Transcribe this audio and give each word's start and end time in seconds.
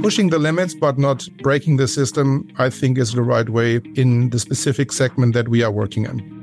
Pushing 0.00 0.30
the 0.30 0.38
limits 0.38 0.74
but 0.74 0.96
not 0.96 1.28
breaking 1.42 1.76
the 1.76 1.88
system, 1.88 2.48
I 2.56 2.70
think, 2.70 2.98
is 2.98 3.12
the 3.12 3.22
right 3.22 3.48
way 3.48 3.80
in 3.96 4.30
the 4.30 4.38
specific 4.38 4.92
segment 4.92 5.34
that 5.34 5.48
we 5.48 5.64
are 5.64 5.72
working 5.72 6.04
in. 6.04 6.38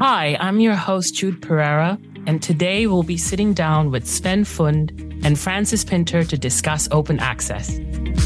Hi, 0.00 0.38
I'm 0.40 0.58
your 0.60 0.74
host, 0.74 1.16
Jude 1.16 1.42
Perera, 1.42 1.98
and 2.26 2.42
today 2.42 2.86
we'll 2.86 3.02
be 3.02 3.18
sitting 3.18 3.52
down 3.52 3.90
with 3.90 4.06
Sven 4.06 4.44
Fund 4.44 4.90
and 5.22 5.38
Frances 5.38 5.84
Pinter 5.84 6.24
to 6.24 6.38
discuss 6.38 6.88
open 6.92 7.18
access. 7.20 7.78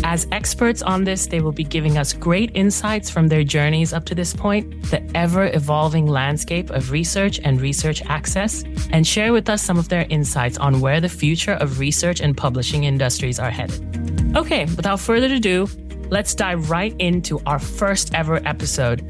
As 0.05 0.27
experts 0.32 0.82
on 0.82 1.05
this, 1.05 1.27
they 1.27 1.41
will 1.41 1.53
be 1.53 1.64
giving 1.64 1.96
us 1.96 2.12
great 2.12 2.50
insights 2.55 3.09
from 3.09 3.29
their 3.29 3.45
journeys 3.45 3.93
up 3.93 4.05
to 4.07 4.14
this 4.14 4.35
point, 4.35 4.82
the 4.91 5.03
ever 5.17 5.46
evolving 5.55 6.07
landscape 6.07 6.71
of 6.71 6.91
research 6.91 7.41
and 7.45 7.61
research 7.61 8.03
access, 8.07 8.64
and 8.91 9.07
share 9.07 9.32
with 9.32 9.49
us 9.49 9.62
some 9.62 9.79
of 9.79 9.89
their 9.89 10.07
insights 10.11 10.58
on 10.58 10.80
where 10.80 11.00
the 11.00 11.08
future 11.08 11.53
of 11.53 11.79
research 11.79 12.21
and 12.21 12.36
publishing 12.36 12.85
industries 12.85 13.39
are 13.39 13.50
headed. 13.50 14.36
Okay, 14.36 14.64
without 14.77 14.99
further 14.99 15.32
ado, 15.32 15.68
let's 16.11 16.35
dive 16.35 16.69
right 16.71 16.94
into 16.99 17.41
our 17.46 17.61
first 17.61 18.13
ever 18.13 18.36
episode. 18.46 19.00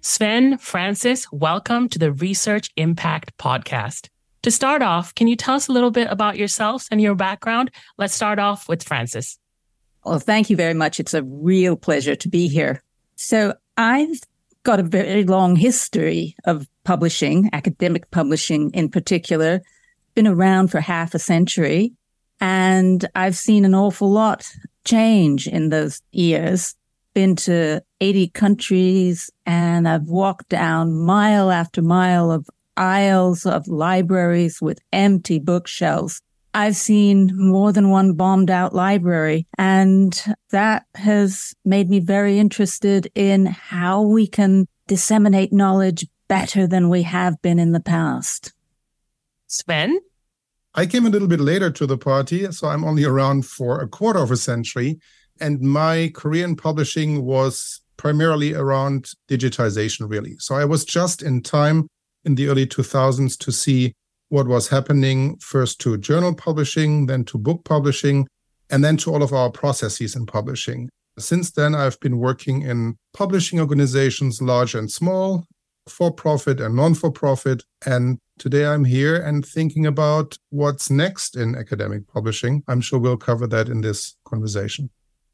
Sven, 0.00 0.58
Frances, 0.58 1.28
welcome 1.30 1.88
to 1.90 1.98
the 1.98 2.10
Research 2.12 2.70
Impact 2.76 3.36
Podcast. 3.38 4.08
To 4.42 4.50
start 4.50 4.82
off, 4.82 5.14
can 5.14 5.26
you 5.26 5.36
tell 5.36 5.56
us 5.56 5.68
a 5.68 5.72
little 5.72 5.90
bit 5.90 6.08
about 6.10 6.36
yourselves 6.36 6.86
and 6.90 7.00
your 7.00 7.14
background? 7.14 7.70
Let's 7.96 8.14
start 8.14 8.38
off 8.38 8.68
with 8.68 8.84
Frances. 8.84 9.38
Well, 10.04 10.16
oh, 10.16 10.18
thank 10.18 10.48
you 10.48 10.56
very 10.56 10.74
much. 10.74 11.00
It's 11.00 11.14
a 11.14 11.24
real 11.24 11.76
pleasure 11.76 12.14
to 12.14 12.28
be 12.28 12.46
here. 12.48 12.82
So, 13.16 13.54
I've 13.76 14.20
got 14.62 14.80
a 14.80 14.84
very 14.84 15.24
long 15.24 15.56
history 15.56 16.36
of 16.44 16.68
publishing, 16.84 17.50
academic 17.52 18.10
publishing 18.10 18.70
in 18.70 18.90
particular, 18.90 19.60
been 20.14 20.26
around 20.26 20.68
for 20.68 20.80
half 20.80 21.14
a 21.14 21.18
century, 21.18 21.92
and 22.40 23.06
I've 23.14 23.36
seen 23.36 23.64
an 23.64 23.74
awful 23.74 24.10
lot 24.10 24.46
change 24.84 25.48
in 25.48 25.68
those 25.68 26.00
years. 26.12 26.74
Been 27.14 27.36
to 27.36 27.82
80 28.00 28.28
countries, 28.28 29.30
and 29.44 29.88
I've 29.88 30.04
walked 30.04 30.48
down 30.48 30.94
mile 30.94 31.50
after 31.50 31.82
mile 31.82 32.30
of 32.30 32.48
aisles 32.78 33.44
of 33.44 33.68
libraries 33.68 34.62
with 34.62 34.78
empty 34.92 35.38
bookshelves. 35.38 36.22
I've 36.54 36.76
seen 36.76 37.30
more 37.36 37.72
than 37.72 37.90
one 37.90 38.14
bombed 38.14 38.50
out 38.50 38.74
library, 38.74 39.46
and 39.58 40.18
that 40.50 40.86
has 40.94 41.54
made 41.64 41.90
me 41.90 42.00
very 42.00 42.38
interested 42.38 43.10
in 43.14 43.46
how 43.46 44.02
we 44.02 44.26
can 44.26 44.66
disseminate 44.86 45.52
knowledge 45.52 46.06
better 46.26 46.66
than 46.66 46.88
we 46.88 47.02
have 47.02 47.40
been 47.42 47.58
in 47.58 47.72
the 47.72 47.80
past. 47.80 48.52
Sven? 49.46 49.98
I 50.74 50.86
came 50.86 51.06
a 51.06 51.10
little 51.10 51.28
bit 51.28 51.40
later 51.40 51.70
to 51.70 51.86
the 51.86 51.98
party, 51.98 52.50
so 52.52 52.68
I'm 52.68 52.84
only 52.84 53.04
around 53.04 53.46
for 53.46 53.80
a 53.80 53.88
quarter 53.88 54.20
of 54.20 54.30
a 54.30 54.36
century. 54.36 54.98
And 55.40 55.60
my 55.60 56.10
career 56.14 56.44
in 56.44 56.56
publishing 56.56 57.24
was 57.24 57.80
primarily 57.96 58.54
around 58.54 59.10
digitization, 59.28 60.08
really. 60.08 60.36
So 60.38 60.54
I 60.54 60.64
was 60.64 60.84
just 60.84 61.22
in 61.22 61.42
time 61.42 61.88
in 62.28 62.34
the 62.34 62.48
early 62.48 62.66
2000s 62.66 63.36
to 63.38 63.50
see 63.50 63.94
what 64.28 64.46
was 64.46 64.68
happening 64.68 65.38
first 65.38 65.80
to 65.80 65.96
journal 65.96 66.34
publishing, 66.34 67.06
then 67.06 67.24
to 67.24 67.38
book 67.38 67.64
publishing, 67.64 68.28
and 68.70 68.84
then 68.84 68.98
to 68.98 69.12
all 69.12 69.22
of 69.22 69.32
our 69.32 69.50
processes 69.50 70.14
in 70.14 70.26
publishing. 70.26 70.90
Since 71.18 71.52
then, 71.52 71.74
I've 71.74 71.98
been 72.00 72.18
working 72.18 72.62
in 72.62 72.96
publishing 73.14 73.58
organizations, 73.58 74.42
large 74.42 74.74
and 74.74 74.90
small, 74.90 75.44
for 75.88 76.12
profit 76.12 76.60
and 76.60 76.76
non 76.76 76.94
for 76.94 77.10
profit. 77.10 77.64
And 77.86 78.18
today 78.38 78.66
I'm 78.66 78.84
here 78.84 79.16
and 79.16 79.44
thinking 79.44 79.86
about 79.86 80.36
what's 80.50 80.90
next 80.90 81.34
in 81.34 81.56
academic 81.56 82.06
publishing. 82.08 82.62
I'm 82.68 82.82
sure 82.82 82.98
we'll 82.98 83.16
cover 83.16 83.46
that 83.46 83.68
in 83.68 83.80
this 83.80 84.16
conversation. 84.24 84.90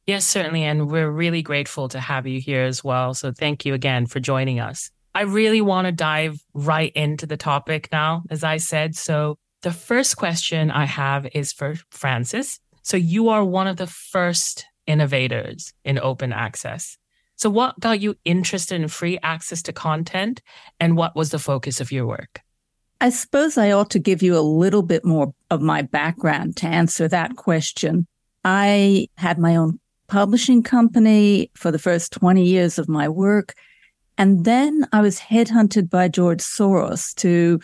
Yes, 0.07 0.25
certainly. 0.25 0.63
And 0.63 0.89
we're 0.89 1.11
really 1.11 1.43
grateful 1.43 1.89
to 1.89 1.99
have 1.99 2.27
you 2.27 2.41
here 2.41 2.63
as 2.63 2.85
well. 2.85 3.15
So 3.15 3.33
thank 3.33 3.67
you 3.67 3.75
again 3.75 4.07
for 4.07 4.21
joining 4.21 4.61
us. 4.61 4.91
I 5.15 5.23
really 5.23 5.61
want 5.61 5.87
to 5.87 5.93
dive 5.93 6.41
right 6.55 6.93
into 6.95 7.27
the 7.27 7.37
topic 7.37 7.89
now, 7.93 8.25
as 8.31 8.43
I 8.43 8.57
said. 8.57 8.97
So 8.97 9.39
the 9.63 9.73
first 9.73 10.17
question 10.17 10.71
I 10.71 10.85
have 10.85 11.27
is 11.35 11.53
for 11.53 11.77
Frances. 11.91 12.59
So 12.83 12.97
you 12.97 13.29
are 13.29 13.45
one 13.45 13.67
of 13.67 13.77
the 13.77 13.87
first 13.87 14.67
innovators 14.87 15.73
in 15.85 15.99
open 15.99 16.33
access. 16.33 16.99
So 17.37 17.49
what 17.49 17.79
got 17.81 18.01
you 18.01 18.17
interested 18.25 18.81
in 18.81 18.89
free 18.89 19.19
access 19.23 19.63
to 19.63 19.73
content 19.73 20.43
and 20.79 20.97
what 20.97 21.17
was 21.17 21.31
the 21.31 21.39
focus 21.39 21.81
of 21.81 21.91
your 21.91 22.07
work? 22.07 22.41
I 23.01 23.11
suppose 23.11 23.59
I 23.59 23.73
ought 23.73 23.91
to 23.91 23.99
give 23.99 24.23
you 24.23 24.37
a 24.37 24.41
little 24.41 24.83
bit 24.83 25.05
more 25.05 25.35
of 25.51 25.61
my 25.61 25.83
background 25.83 26.57
to 26.59 26.67
answer 26.67 27.09
that 27.09 27.37
question. 27.37 28.07
I 28.45 29.09
had 29.17 29.39
my 29.39 29.57
own 29.57 29.81
publishing 30.07 30.63
company 30.63 31.51
for 31.55 31.71
the 31.71 31.79
first 31.79 32.13
20 32.13 32.45
years 32.45 32.79
of 32.79 32.89
my 32.89 33.09
work. 33.09 33.55
And 34.17 34.45
then 34.45 34.87
I 34.93 35.01
was 35.01 35.19
headhunted 35.19 35.91
by 35.91 36.09
George 36.09 36.41
Soros 36.41 37.15
to 37.17 37.61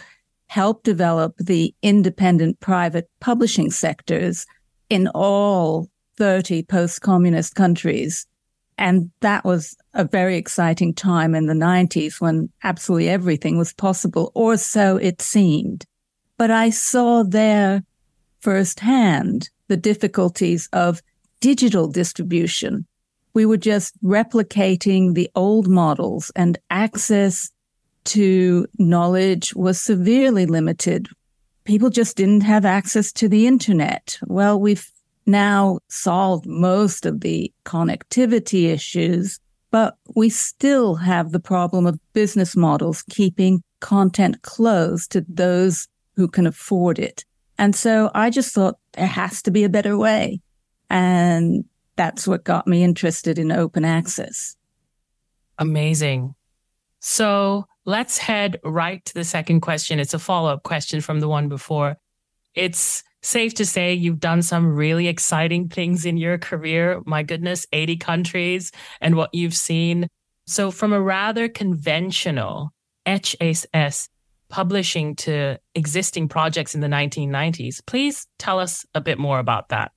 help 0.49 0.83
develop 0.83 1.37
the 1.39 1.75
independent 1.81 2.59
private 2.59 3.09
publishing 3.21 3.71
sectors 3.71 4.47
in 4.89 5.09
all 5.15 5.89
30 6.19 6.65
post 6.65 7.03
communist 7.03 7.55
countries. 7.55 8.27
And 8.77 9.11
that 9.21 9.45
was 9.45 9.77
a 9.95 10.05
very 10.05 10.37
exciting 10.37 10.93
time 10.93 11.35
in 11.35 11.47
the 11.47 11.55
90s 11.55 12.21
when 12.21 12.49
absolutely 12.65 13.09
everything 13.09 13.59
was 13.59 13.73
possible, 13.73 14.33
or 14.35 14.57
so 14.57 14.97
it 14.97 15.23
seemed. 15.23 15.85
But 16.37 16.51
I 16.51 16.71
saw 16.71 17.23
there 17.23 17.85
firsthand 18.41 19.51
the 19.69 19.77
difficulties 19.77 20.69
of 20.73 21.01
digital 21.41 21.87
distribution 21.87 22.87
we 23.35 23.47
were 23.47 23.57
just 23.57 24.01
replicating 24.03 25.15
the 25.15 25.31
old 25.35 25.69
models 25.69 26.31
and 26.37 26.59
access 26.71 27.51
to 28.05 28.67
knowledge 28.79 29.55
was 29.55 29.81
severely 29.81 30.47
limited. 30.47 31.09
People 31.65 31.91
just 31.91 32.17
didn't 32.17 32.41
have 32.43 32.65
access 32.65 33.13
to 33.13 33.29
the 33.29 33.47
internet. 33.47 34.19
Well, 34.27 34.59
we've 34.59 34.91
now 35.27 35.79
solved 35.89 36.47
most 36.47 37.07
of 37.07 37.21
the 37.21 37.53
connectivity 37.65 38.73
issues, 38.73 39.39
but 39.71 39.97
we 40.17 40.29
still 40.29 40.97
have 40.97 41.31
the 41.31 41.41
problem 41.41 41.87
of 41.87 42.01
business 42.13 42.57
models 42.57 43.03
keeping 43.11 43.63
content 43.81 44.43
closed 44.43 45.13
to 45.13 45.25
those 45.29 45.87
who 46.17 46.27
can 46.27 46.47
afford 46.47 46.99
it. 46.99 47.25
And 47.59 47.77
so 47.77 48.11
I 48.15 48.31
just 48.31 48.55
thought 48.55 48.79
there 48.93 49.07
has 49.07 49.43
to 49.43 49.51
be 49.51 49.65
a 49.65 49.69
better 49.69 49.97
way. 49.97 50.41
And 50.89 51.65
that's 52.01 52.27
what 52.27 52.45
got 52.45 52.67
me 52.67 52.83
interested 52.83 53.39
in 53.39 53.53
open 53.53 53.85
access. 53.85 54.57
Amazing. 55.59 56.35
So 57.01 57.67
let's 57.85 58.17
head 58.17 58.59
right 58.65 59.05
to 59.05 59.13
the 59.13 59.23
second 59.23 59.61
question. 59.61 60.01
It's 60.01 60.15
a 60.15 60.19
follow 60.19 60.51
up 60.51 60.63
question 60.63 61.03
from 61.03 61.21
the 61.21 61.29
one 61.29 61.51
before. 61.51 61.99
It's 62.55 63.05
safe 63.21 63.53
to 63.57 63.67
say 63.67 63.93
you've 63.93 64.19
done 64.19 64.41
some 64.41 64.75
really 64.75 65.09
exciting 65.09 65.69
things 65.69 66.07
in 66.07 66.17
your 66.17 66.39
career. 66.39 67.03
My 67.05 67.23
goodness, 67.23 67.67
80 67.71 67.99
countries 67.99 68.73
and 69.03 69.15
what 69.15 69.35
you've 69.35 69.55
seen. 69.55 70.09
So, 70.47 70.71
from 70.71 70.95
a 70.95 71.03
rather 71.03 71.51
conventional 71.51 72.71
HSS 73.05 74.09
publishing 74.49 75.17
to 75.17 75.59
existing 75.75 76.29
projects 76.29 76.75
in 76.75 76.81
the 76.81 76.89
1990s, 76.89 77.85
please 77.85 78.27
tell 78.39 78.59
us 78.59 78.87
a 78.95 79.03
bit 79.03 79.19
more 79.19 79.39
about 79.39 79.69
that. 79.69 79.93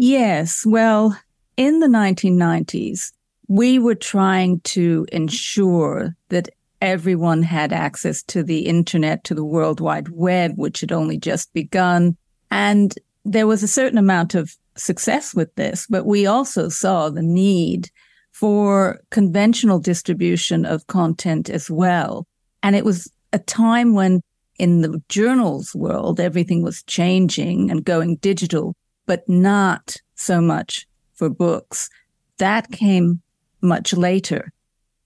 Yes. 0.00 0.64
Well, 0.64 1.18
in 1.56 1.80
the 1.80 1.88
1990s, 1.88 3.10
we 3.48 3.80
were 3.80 3.96
trying 3.96 4.60
to 4.60 5.04
ensure 5.10 6.14
that 6.28 6.48
everyone 6.80 7.42
had 7.42 7.72
access 7.72 8.22
to 8.22 8.44
the 8.44 8.60
internet, 8.60 9.24
to 9.24 9.34
the 9.34 9.44
World 9.44 9.80
Wide 9.80 10.10
Web, 10.10 10.52
which 10.54 10.82
had 10.82 10.92
only 10.92 11.18
just 11.18 11.52
begun. 11.52 12.16
And 12.48 12.94
there 13.24 13.48
was 13.48 13.64
a 13.64 13.68
certain 13.68 13.98
amount 13.98 14.36
of 14.36 14.56
success 14.76 15.34
with 15.34 15.52
this, 15.56 15.88
but 15.90 16.06
we 16.06 16.26
also 16.26 16.68
saw 16.68 17.10
the 17.10 17.20
need 17.20 17.90
for 18.30 19.00
conventional 19.10 19.80
distribution 19.80 20.64
of 20.64 20.86
content 20.86 21.50
as 21.50 21.68
well. 21.68 22.24
And 22.62 22.76
it 22.76 22.84
was 22.84 23.10
a 23.32 23.40
time 23.40 23.94
when 23.94 24.20
in 24.60 24.82
the 24.82 25.02
journals 25.08 25.74
world, 25.74 26.20
everything 26.20 26.62
was 26.62 26.84
changing 26.84 27.72
and 27.72 27.84
going 27.84 28.14
digital 28.16 28.76
but 29.08 29.26
not 29.26 29.96
so 30.14 30.40
much 30.40 30.86
for 31.14 31.30
books. 31.30 31.88
That 32.36 32.70
came 32.70 33.22
much 33.62 33.94
later. 33.94 34.52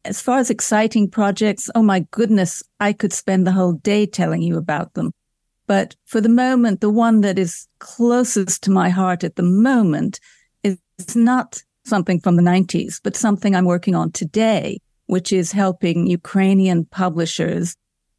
As 0.05 0.21
far 0.21 0.39
as 0.39 0.51
exciting 0.51 1.09
projects, 1.09 1.71
oh 1.77 1.83
my 1.83 2.01
goodness, 2.11 2.65
I 2.81 2.93
could 2.93 3.13
spend 3.13 3.47
the 3.47 3.53
whole 3.53 3.75
day 3.75 4.05
telling 4.05 4.43
you 4.43 4.59
about 4.59 4.95
them. 4.95 5.13
But 5.69 5.95
for 6.05 6.21
the 6.21 6.29
moment, 6.29 6.81
the 6.81 6.91
one 6.91 7.21
that 7.21 7.39
is 7.39 7.69
closest 7.79 8.65
to 8.65 8.73
my 8.73 8.91
heart 8.91 9.23
at 9.23 9.37
the 9.37 9.45
moment 9.45 10.19
is 10.65 10.77
not 11.15 11.63
something 11.85 12.19
from 12.21 12.35
the 12.35 12.43
90s, 12.43 13.01
but 13.03 13.17
something 13.17 13.55
I'm 13.55 13.65
working 13.65 13.95
on 13.95 14.11
today, 14.11 14.81
which 15.07 15.33
is 15.33 15.53
helping 15.53 16.09
Ukrainian 16.09 16.87
publishers 16.87 17.77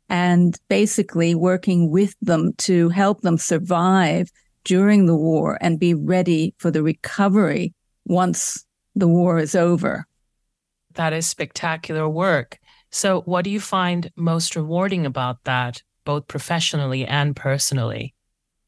and 0.07 0.57
basically 0.69 1.36
working 1.36 1.89
with 1.91 2.15
them 2.21 2.53
to 2.59 2.88
help 2.89 3.21
them 3.21 3.38
survive 3.38 4.31
during 4.63 5.06
the 5.06 5.15
war 5.15 5.57
and 5.62 5.80
be 5.80 5.94
ready 5.94 6.54
for 6.57 6.71
the 6.71 6.83
recovery 6.83 7.74
once 8.06 8.65
the 8.95 9.07
war 9.07 9.39
is 9.39 9.56
over. 9.56 10.06
That 10.95 11.13
is 11.13 11.25
spectacular 11.25 12.07
work. 12.07 12.60
So, 12.92 13.21
what 13.21 13.44
do 13.44 13.50
you 13.50 13.60
find 13.60 14.12
most 14.15 14.56
rewarding 14.56 15.06
about 15.06 15.44
that, 15.45 15.81
both 16.06 16.27
professionally 16.27 17.06
and 17.06 17.36
personally? 17.36 18.13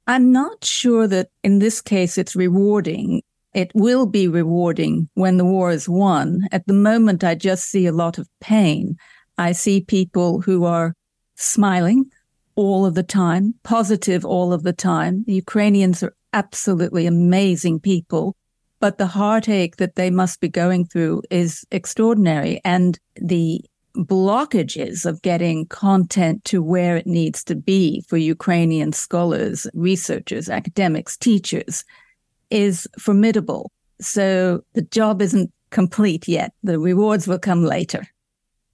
I'm 0.08 0.32
not 0.32 0.64
sure 0.64 1.08
that 1.08 1.30
in 1.44 1.60
this 1.60 1.82
case 1.82 2.18
it's 2.18 2.36
rewarding. 2.36 3.22
It 3.54 3.72
will 3.74 4.06
be 4.06 4.28
rewarding 4.28 5.10
when 5.14 5.38
the 5.38 5.46
war 5.46 5.72
is 5.72 5.88
won. 5.88 6.48
At 6.52 6.68
the 6.68 6.74
moment, 6.74 7.24
I 7.24 7.36
just 7.36 7.66
see 7.70 7.86
a 7.86 7.92
lot 7.92 8.18
of 8.18 8.28
pain. 8.42 8.98
I 9.38 9.52
see 9.52 9.82
people 9.82 10.42
who 10.42 10.66
are 10.66 10.94
smiling 11.36 12.06
all 12.56 12.86
of 12.86 12.96
the 12.96 13.04
time, 13.04 13.54
positive 13.63 14.25
all 14.25 14.54
of 14.54 14.63
the 14.63 14.74
time. 14.74 15.24
The 15.28 15.34
Ukrainians 15.34 16.02
are 16.04 16.16
absolutely 16.34 17.06
amazing 17.06 17.80
people, 17.80 18.36
but 18.80 18.98
the 18.98 19.07
heartache 19.07 19.78
that 19.78 19.96
they 19.96 20.10
must 20.10 20.40
be 20.40 20.50
going 20.50 20.86
through 20.86 21.24
is 21.30 21.66
extraordinary. 21.72 22.62
And 22.63 23.00
the 23.16 23.62
blockages 23.96 25.06
of 25.06 25.22
getting 25.22 25.66
content 25.68 26.44
to 26.46 26.62
where 26.62 26.98
it 26.98 27.07
needs 27.07 27.44
to 27.46 27.56
be 27.56 28.04
for 28.07 28.18
Ukrainian 28.18 28.92
scholars, 28.92 29.68
researchers, 29.74 30.50
academics, 30.50 31.16
teachers 31.16 31.84
is 32.50 32.88
formidable. 33.00 33.72
So 34.01 34.62
the 34.74 34.81
job 34.81 35.22
isn't 35.22 35.51
complete 35.69 36.28
yet. 36.28 36.51
The 36.63 36.80
rewards 36.80 37.28
will 37.28 37.40
come 37.40 37.63
later. 37.63 38.06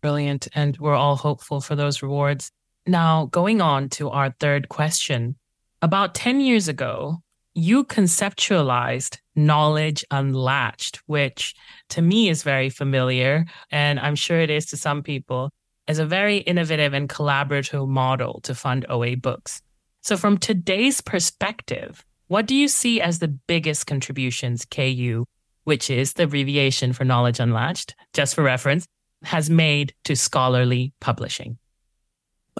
Brilliant. 0.01 0.47
And 0.55 0.77
we're 0.77 0.95
all 0.95 1.15
hopeful 1.15 1.61
for 1.61 1.75
those 1.75 2.01
rewards. 2.01 2.51
Now, 2.87 3.27
going 3.27 3.61
on 3.61 3.89
to 3.89 4.09
our 4.09 4.33
third 4.39 4.67
question. 4.69 5.35
About 5.83 6.15
10 6.15 6.41
years 6.41 6.67
ago, 6.67 7.21
you 7.53 7.83
conceptualized 7.83 9.17
knowledge 9.35 10.03
unlatched, 10.09 11.01
which 11.05 11.53
to 11.89 12.01
me 12.01 12.29
is 12.29 12.41
very 12.41 12.69
familiar, 12.69 13.45
and 13.71 13.99
I'm 13.99 14.15
sure 14.15 14.39
it 14.39 14.49
is 14.49 14.65
to 14.67 14.77
some 14.77 15.03
people, 15.03 15.51
as 15.87 15.99
a 15.99 16.05
very 16.05 16.37
innovative 16.37 16.93
and 16.93 17.07
collaborative 17.07 17.87
model 17.87 18.39
to 18.43 18.55
fund 18.55 18.85
OA 18.89 19.15
books. 19.15 19.61
So, 20.01 20.17
from 20.17 20.39
today's 20.39 21.01
perspective, 21.01 22.03
what 22.27 22.47
do 22.47 22.55
you 22.55 22.67
see 22.67 22.99
as 22.99 23.19
the 23.19 23.27
biggest 23.27 23.85
contributions 23.85 24.65
KU, 24.65 25.25
which 25.65 25.91
is 25.91 26.13
the 26.13 26.23
abbreviation 26.23 26.93
for 26.93 27.05
Knowledge 27.05 27.39
Unlatched, 27.39 27.95
just 28.13 28.33
for 28.33 28.43
reference, 28.43 28.87
has 29.23 29.51
made 29.51 29.93
to 30.05 30.15
scholarly 30.15 30.93
publishing? 30.99 31.59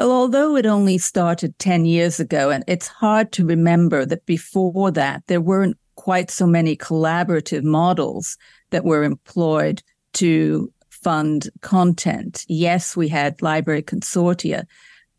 Well, 0.02 0.14
although 0.14 0.56
it 0.56 0.66
only 0.66 0.98
started 0.98 1.60
10 1.60 1.86
years 1.86 2.20
ago, 2.20 2.50
and 2.50 2.64
it's 2.66 2.88
hard 2.88 3.32
to 3.34 3.46
remember 3.46 4.04
that 4.04 4.26
before 4.26 4.90
that, 4.90 5.22
there 5.28 5.40
weren't 5.40 5.78
quite 5.94 6.32
so 6.32 6.48
many 6.48 6.76
collaborative 6.76 7.62
models 7.62 8.36
that 8.72 8.84
were 8.84 9.04
employed 9.04 9.84
to 10.14 10.74
fund 10.90 11.52
content. 11.62 12.46
Yes, 12.48 12.98
we 12.98 13.10
had 13.10 13.44
library 13.44 13.84
consortia, 13.84 14.66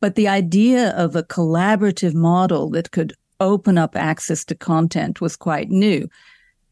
but 0.00 0.16
the 0.16 0.26
idea 0.26 0.90
of 0.96 1.14
a 1.14 1.22
collaborative 1.22 2.14
model 2.14 2.68
that 2.70 2.90
could 2.90 3.12
open 3.38 3.78
up 3.78 3.94
access 3.94 4.44
to 4.46 4.56
content 4.56 5.20
was 5.20 5.36
quite 5.36 5.70
new. 5.70 6.08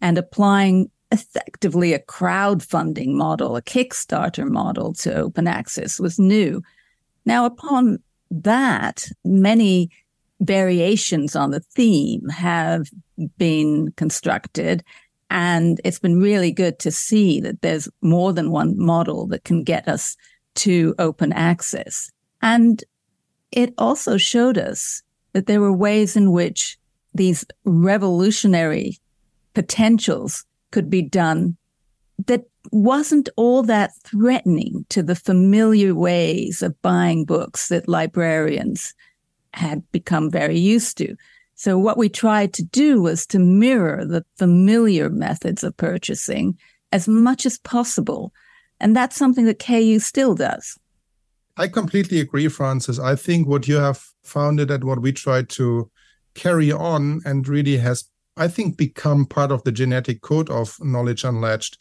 And 0.00 0.18
applying 0.18 0.90
effectively 1.12 1.92
a 1.92 2.00
crowdfunding 2.00 3.12
model, 3.12 3.54
a 3.54 3.62
Kickstarter 3.62 4.48
model 4.48 4.94
to 4.94 5.14
open 5.14 5.46
access 5.46 6.00
was 6.00 6.18
new. 6.18 6.60
Now, 7.24 7.44
upon 7.44 7.98
that, 8.30 9.04
many 9.24 9.90
variations 10.40 11.36
on 11.36 11.50
the 11.50 11.60
theme 11.60 12.28
have 12.28 12.88
been 13.36 13.92
constructed. 13.92 14.82
And 15.30 15.80
it's 15.84 15.98
been 15.98 16.20
really 16.20 16.50
good 16.50 16.78
to 16.80 16.90
see 16.90 17.40
that 17.40 17.62
there's 17.62 17.88
more 18.00 18.32
than 18.32 18.50
one 18.50 18.78
model 18.78 19.26
that 19.28 19.44
can 19.44 19.62
get 19.62 19.86
us 19.86 20.16
to 20.56 20.94
open 20.98 21.32
access. 21.32 22.10
And 22.42 22.82
it 23.52 23.74
also 23.78 24.16
showed 24.16 24.58
us 24.58 25.02
that 25.32 25.46
there 25.46 25.60
were 25.60 25.72
ways 25.72 26.16
in 26.16 26.32
which 26.32 26.78
these 27.14 27.44
revolutionary 27.64 28.98
potentials 29.54 30.44
could 30.70 30.90
be 30.90 31.02
done 31.02 31.56
that 32.26 32.44
wasn't 32.72 33.28
all 33.36 33.62
that 33.64 33.92
threatening 34.04 34.84
to 34.90 35.02
the 35.02 35.14
familiar 35.14 35.94
ways 35.94 36.62
of 36.62 36.80
buying 36.82 37.24
books 37.24 37.68
that 37.68 37.88
librarians 37.88 38.94
had 39.54 39.82
become 39.92 40.30
very 40.30 40.58
used 40.58 40.98
to. 40.98 41.16
So 41.54 41.78
what 41.78 41.98
we 41.98 42.08
tried 42.08 42.54
to 42.54 42.62
do 42.62 43.02
was 43.02 43.26
to 43.26 43.38
mirror 43.38 44.04
the 44.04 44.24
familiar 44.36 45.10
methods 45.10 45.62
of 45.62 45.76
purchasing 45.76 46.56
as 46.92 47.06
much 47.06 47.44
as 47.44 47.58
possible. 47.58 48.32
And 48.78 48.96
that's 48.96 49.16
something 49.16 49.44
that 49.44 49.58
KU 49.58 49.98
still 49.98 50.34
does. 50.34 50.78
I 51.56 51.68
completely 51.68 52.20
agree, 52.20 52.48
Frances. 52.48 52.98
I 52.98 53.16
think 53.16 53.46
what 53.46 53.68
you 53.68 53.76
have 53.76 54.02
founded 54.22 54.70
and 54.70 54.84
what 54.84 55.02
we 55.02 55.12
tried 55.12 55.50
to 55.50 55.90
carry 56.34 56.72
on 56.72 57.20
and 57.24 57.46
really 57.46 57.76
has, 57.76 58.08
I 58.36 58.48
think, 58.48 58.76
become 58.78 59.26
part 59.26 59.50
of 59.50 59.62
the 59.64 59.72
genetic 59.72 60.22
code 60.22 60.48
of 60.48 60.78
Knowledge 60.80 61.24
Unlatched 61.24 61.76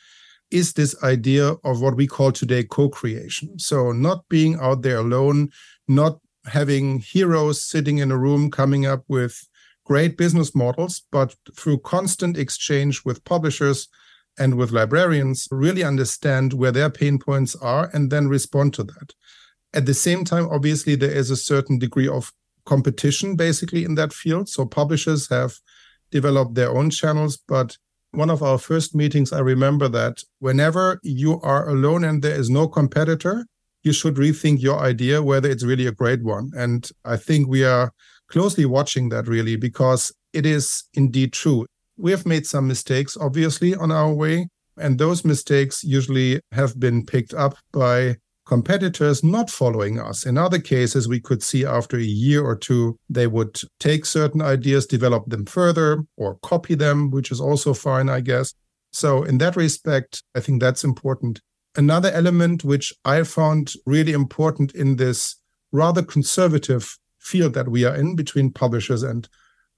is 0.51 0.74
this 0.74 1.01
idea 1.04 1.56
of 1.63 1.81
what 1.81 1.96
we 1.96 2.07
call 2.07 2.31
today 2.31 2.63
co-creation. 2.63 3.60
So 3.60 3.92
not 3.92 4.28
being 4.30 4.60
out 4.60 4.81
there 4.81 4.98
alone, 4.98 5.50
not 5.88 6.19
having 6.46 7.00
heroes 7.00 7.62
sitting 7.62 8.00
in 8.00 8.12
a 8.12 8.18
room 8.18 8.50
coming 8.50 8.86
up 8.86 9.04
with 9.07 9.48
great 9.86 10.18
business 10.18 10.56
models, 10.56 11.04
but 11.12 11.36
through 11.56 11.80
constant 11.80 12.38
exchange 12.38 13.04
with 13.06 13.24
publishers 13.24 13.88
and 14.38 14.56
with 14.56 14.72
librarians, 14.72 15.48
really 15.51 15.84
understand 15.84 16.54
where 16.54 16.72
their 16.72 16.90
pain 16.90 17.19
points 17.19 17.56
are 17.56 17.90
and 17.94 18.10
then 18.10 18.28
respond 18.28 18.74
to 18.74 18.84
that. 18.84 19.13
At 19.74 19.86
the 19.86 19.94
same 19.94 20.24
time, 20.24 20.48
obviously, 20.50 20.95
there 20.95 21.12
is 21.12 21.30
a 21.30 21.36
certain 21.36 21.78
degree 21.78 22.07
of 22.07 22.31
competition 22.66 23.36
basically 23.36 23.84
in 23.84 23.95
that 23.95 24.13
field. 24.13 24.48
So 24.48 24.66
publishers 24.66 25.30
have 25.30 25.56
developed 26.12 26.56
their 26.56 26.69
own 26.69 26.90
channels, 26.90 27.38
but 27.38 27.78
one 28.12 28.30
of 28.30 28.42
our 28.42 28.58
first 28.58 28.96
meetings, 28.96 29.32
I 29.32 29.40
remember 29.40 29.88
that 29.90 30.24
whenever 30.40 31.00
you 31.04 31.40
are 31.42 31.70
alone 31.70 32.04
and 32.04 32.22
there 32.22 32.36
is 32.36 32.50
no 32.50 32.68
competitor, 32.68 33.46
you 33.84 33.94
should 33.94 34.16
rethink 34.16 34.62
your 34.62 34.80
idea, 34.80 35.22
whether 35.24 35.50
it's 35.50 35.64
really 35.64 35.88
a 35.88 35.92
great 35.92 36.24
one. 36.24 36.52
And 36.56 36.90
I 37.06 37.18
think 37.18 37.48
we 37.48 37.64
are 37.64 37.92
closely 38.28 38.66
watching 38.66 39.10
that 39.10 39.28
really 39.28 39.56
because 39.56 40.12
it 40.33 40.45
is 40.45 40.83
indeed 40.94 41.33
true. 41.33 41.66
We 41.98 42.12
have 42.12 42.26
made 42.26 42.45
some 42.45 42.68
mistakes, 42.68 43.18
obviously, 43.19 43.76
on 43.76 43.92
our 43.92 44.14
way. 44.14 44.48
And 44.78 44.98
those 44.98 45.26
mistakes 45.26 45.83
usually 45.83 46.40
have 46.52 46.80
been 46.80 47.06
picked 47.06 47.33
up 47.33 47.57
by 47.74 48.16
competitors 48.50 49.24
not 49.24 49.48
following 49.48 50.00
us. 50.00 50.26
In 50.26 50.36
other 50.36 50.58
cases, 50.58 51.08
we 51.08 51.20
could 51.20 51.44
see 51.44 51.68
after 51.68 51.98
a 51.98 52.14
year 52.28 52.44
or 52.44 52.56
two, 52.56 52.98
they 53.08 53.28
would 53.28 53.60
take 53.80 54.08
certain 54.08 54.42
ideas, 54.42 54.88
develop 54.88 55.28
them 55.28 55.46
further, 55.46 56.04
or 56.18 56.40
copy 56.42 56.74
them, 56.74 57.12
which 57.12 57.32
is 57.32 57.40
also 57.40 57.76
fine, 57.76 58.10
I 58.10 58.22
guess. 58.22 58.56
So, 58.92 59.22
in 59.22 59.38
that 59.38 59.56
respect, 59.56 60.24
I 60.36 60.40
think 60.40 60.60
that's 60.60 60.84
important. 60.84 61.42
Another 61.76 62.10
element 62.10 62.64
which 62.64 62.92
I 63.06 63.22
found 63.22 63.74
really 63.86 64.14
important 64.14 64.74
in 64.74 64.96
this 64.96 65.36
rather 65.72 66.02
conservative 66.02 66.98
field 67.20 67.54
that 67.54 67.70
we 67.70 67.86
are 67.86 67.96
in 67.96 68.16
between 68.16 68.52
publishers 68.52 69.04
and 69.04 69.30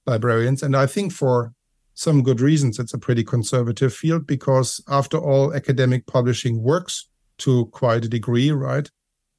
librarians, 0.06 0.62
and 0.62 0.74
I 0.74 0.86
think 0.86 1.12
for 1.12 1.52
some 1.92 2.22
good 2.22 2.40
reasons, 2.40 2.78
it's 2.78 2.94
a 2.94 3.04
pretty 3.06 3.22
conservative 3.22 3.92
field 3.92 4.26
because, 4.26 4.80
after 4.88 5.18
all, 5.18 5.52
academic 5.54 6.06
publishing 6.06 6.62
works 6.62 7.08
to 7.42 7.66
quite 7.66 8.04
a 8.04 8.08
degree, 8.08 8.50
right? 8.50 8.88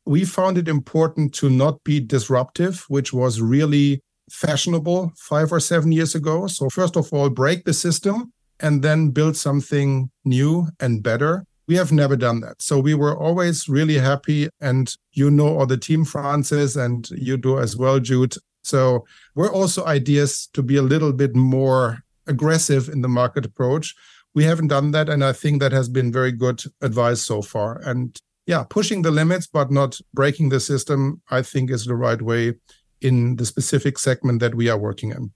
We 0.06 0.26
found 0.26 0.58
it 0.58 0.68
important 0.68 1.34
to 1.36 1.50
not 1.50 1.84
be 1.84 2.00
disruptive, 2.00 2.86
which 2.90 3.14
was 3.14 3.42
really 3.42 4.02
fashionable 4.30 5.14
five 5.18 5.52
or 5.52 5.60
seven 5.60 5.92
years 5.92 6.16
ago. 6.16 6.48
So, 6.48 6.70
first 6.70 6.96
of 6.98 7.12
all, 7.14 7.30
break 7.30 7.64
the 7.64 7.74
system 7.74 8.34
and 8.60 8.82
then 8.82 9.10
build 9.10 9.38
something 9.38 10.10
new 10.26 10.68
and 10.80 11.02
better. 11.02 11.46
We 11.68 11.76
have 11.76 11.92
never 11.92 12.18
done 12.18 12.42
that. 12.42 12.62
So, 12.62 12.80
we 12.80 12.94
were 12.94 13.18
always 13.18 13.70
really 13.70 13.98
happy. 13.98 14.50
And 14.60 14.94
you 15.14 15.32
know, 15.32 15.58
all 15.58 15.66
the 15.66 15.78
team, 15.78 16.04
Frances, 16.04 16.76
and 16.76 17.10
you 17.12 17.38
do 17.38 17.60
as 17.60 17.78
well, 17.78 18.00
Jude. 18.00 18.36
So, 18.64 19.06
we're 19.36 19.52
also 19.52 19.86
ideas 19.86 20.50
to 20.54 20.62
be 20.62 20.76
a 20.76 20.82
little 20.82 21.14
bit 21.14 21.36
more 21.36 22.00
aggressive 22.28 22.90
in 22.90 23.02
the 23.02 23.10
market 23.10 23.46
approach 23.46 23.96
we 24.36 24.44
haven't 24.44 24.68
done 24.68 24.92
that. 24.92 25.10
And 25.10 25.24
I 25.24 25.34
think 25.34 25.62
that 25.62 25.72
has 25.72 25.90
been 25.90 26.12
very 26.12 26.32
good 26.32 26.64
advice 26.82 27.22
so 27.22 27.42
far. 27.42 27.82
And 27.86 28.18
yeah, 28.46 28.64
pushing 28.70 29.02
the 29.02 29.12
limits, 29.12 29.48
but 29.48 29.72
not 29.72 30.00
breaking 30.14 30.50
the 30.50 30.60
system, 30.60 31.22
I 31.30 31.42
think 31.42 31.70
is 31.70 31.86
the 31.86 31.96
right 31.96 32.22
way 32.22 32.56
in 33.02 33.36
the 33.36 33.46
specific 33.46 33.98
segment 33.98 34.40
that 34.40 34.56
we 34.56 34.70
are 34.70 34.78
working 34.78 35.12
in. 35.12 35.32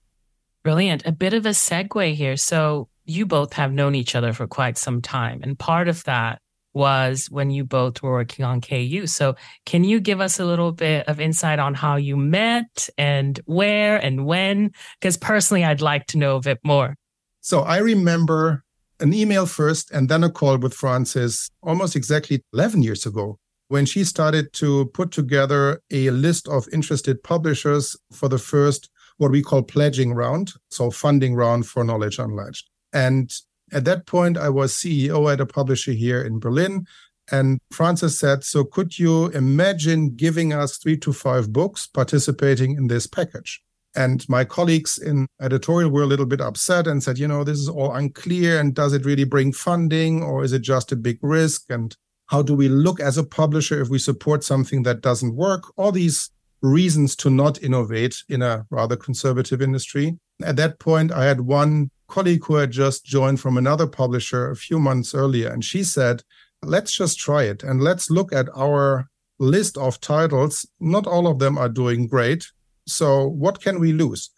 Brilliant. 0.62 1.06
A 1.06 1.12
bit 1.12 1.34
of 1.34 1.46
a 1.46 1.50
segue 1.50 2.14
here. 2.14 2.36
So 2.36 2.88
you 3.04 3.24
both 3.24 3.54
have 3.54 3.72
known 3.72 3.94
each 3.94 4.14
other 4.14 4.32
for 4.32 4.46
quite 4.46 4.76
some 4.76 5.00
time. 5.00 5.40
And 5.42 5.58
part 5.58 5.88
of 5.88 6.04
that 6.04 6.40
was 6.74 7.30
when 7.30 7.50
you 7.50 7.64
both 7.64 8.02
were 8.02 8.12
working 8.12 8.44
on 8.44 8.60
KU. 8.60 9.06
So, 9.06 9.34
can 9.64 9.84
you 9.84 10.00
give 10.00 10.20
us 10.20 10.38
a 10.38 10.44
little 10.44 10.72
bit 10.72 11.08
of 11.08 11.18
insight 11.20 11.58
on 11.58 11.74
how 11.74 11.96
you 11.96 12.16
met 12.16 12.88
and 12.98 13.40
where 13.46 13.96
and 13.96 14.26
when? 14.26 14.72
Because 15.00 15.16
personally, 15.16 15.64
I'd 15.64 15.80
like 15.80 16.06
to 16.08 16.18
know 16.18 16.36
a 16.36 16.40
bit 16.40 16.58
more. 16.62 16.94
So, 17.40 17.60
I 17.60 17.78
remember 17.78 18.64
an 19.00 19.14
email 19.14 19.46
first 19.46 19.90
and 19.90 20.08
then 20.08 20.24
a 20.24 20.30
call 20.30 20.58
with 20.58 20.74
Frances 20.74 21.50
almost 21.62 21.96
exactly 21.96 22.42
11 22.52 22.82
years 22.82 23.06
ago 23.06 23.38
when 23.68 23.84
she 23.84 24.02
started 24.02 24.52
to 24.54 24.86
put 24.86 25.10
together 25.10 25.80
a 25.90 26.10
list 26.10 26.48
of 26.48 26.66
interested 26.72 27.22
publishers 27.22 27.96
for 28.12 28.28
the 28.28 28.38
first 28.38 28.90
what 29.18 29.30
we 29.32 29.42
call 29.42 29.62
pledging 29.62 30.14
round, 30.14 30.52
so 30.70 30.90
funding 30.90 31.34
round 31.34 31.66
for 31.66 31.84
Knowledge 31.84 32.18
Unlatched. 32.18 32.70
And 32.92 33.30
at 33.72 33.84
that 33.84 34.06
point, 34.06 34.38
I 34.38 34.48
was 34.48 34.72
CEO 34.72 35.30
at 35.30 35.40
a 35.40 35.46
publisher 35.46 35.92
here 35.92 36.22
in 36.22 36.38
Berlin. 36.38 36.86
And 37.30 37.58
Frances 37.70 38.18
said, 38.18 38.44
So 38.44 38.64
could 38.64 38.98
you 38.98 39.26
imagine 39.26 40.14
giving 40.14 40.52
us 40.52 40.78
three 40.78 40.96
to 40.98 41.12
five 41.12 41.52
books 41.52 41.86
participating 41.86 42.76
in 42.76 42.86
this 42.86 43.06
package? 43.06 43.60
And 43.98 44.24
my 44.28 44.44
colleagues 44.44 44.96
in 44.96 45.26
editorial 45.42 45.90
were 45.90 46.04
a 46.04 46.06
little 46.06 46.24
bit 46.24 46.40
upset 46.40 46.86
and 46.86 47.02
said, 47.02 47.18
you 47.18 47.26
know, 47.26 47.42
this 47.42 47.58
is 47.58 47.68
all 47.68 47.92
unclear. 47.92 48.60
And 48.60 48.72
does 48.72 48.92
it 48.92 49.04
really 49.04 49.24
bring 49.24 49.52
funding 49.52 50.22
or 50.22 50.44
is 50.44 50.52
it 50.52 50.62
just 50.62 50.92
a 50.92 50.96
big 50.96 51.18
risk? 51.20 51.64
And 51.68 51.96
how 52.26 52.42
do 52.42 52.54
we 52.54 52.68
look 52.68 53.00
as 53.00 53.18
a 53.18 53.24
publisher 53.24 53.82
if 53.82 53.88
we 53.88 53.98
support 53.98 54.44
something 54.44 54.84
that 54.84 55.00
doesn't 55.00 55.34
work? 55.34 55.64
All 55.76 55.90
these 55.90 56.30
reasons 56.62 57.16
to 57.16 57.28
not 57.28 57.60
innovate 57.60 58.22
in 58.28 58.40
a 58.40 58.64
rather 58.70 58.94
conservative 58.94 59.60
industry. 59.60 60.16
At 60.44 60.54
that 60.56 60.78
point, 60.78 61.10
I 61.10 61.24
had 61.24 61.40
one 61.40 61.90
colleague 62.06 62.44
who 62.44 62.54
had 62.54 62.70
just 62.70 63.04
joined 63.04 63.40
from 63.40 63.58
another 63.58 63.88
publisher 63.88 64.48
a 64.48 64.54
few 64.54 64.78
months 64.78 65.12
earlier, 65.12 65.48
and 65.48 65.64
she 65.64 65.82
said, 65.82 66.22
Let's 66.62 66.96
just 66.96 67.18
try 67.18 67.44
it 67.44 67.64
and 67.64 67.82
let's 67.82 68.10
look 68.10 68.32
at 68.32 68.48
our 68.56 69.08
list 69.40 69.76
of 69.76 70.00
titles. 70.00 70.68
Not 70.78 71.06
all 71.06 71.26
of 71.26 71.38
them 71.40 71.58
are 71.58 71.68
doing 71.68 72.06
great. 72.06 72.46
So, 72.88 73.28
what 73.28 73.60
can 73.60 73.78
we 73.78 73.92
lose? 73.92 74.30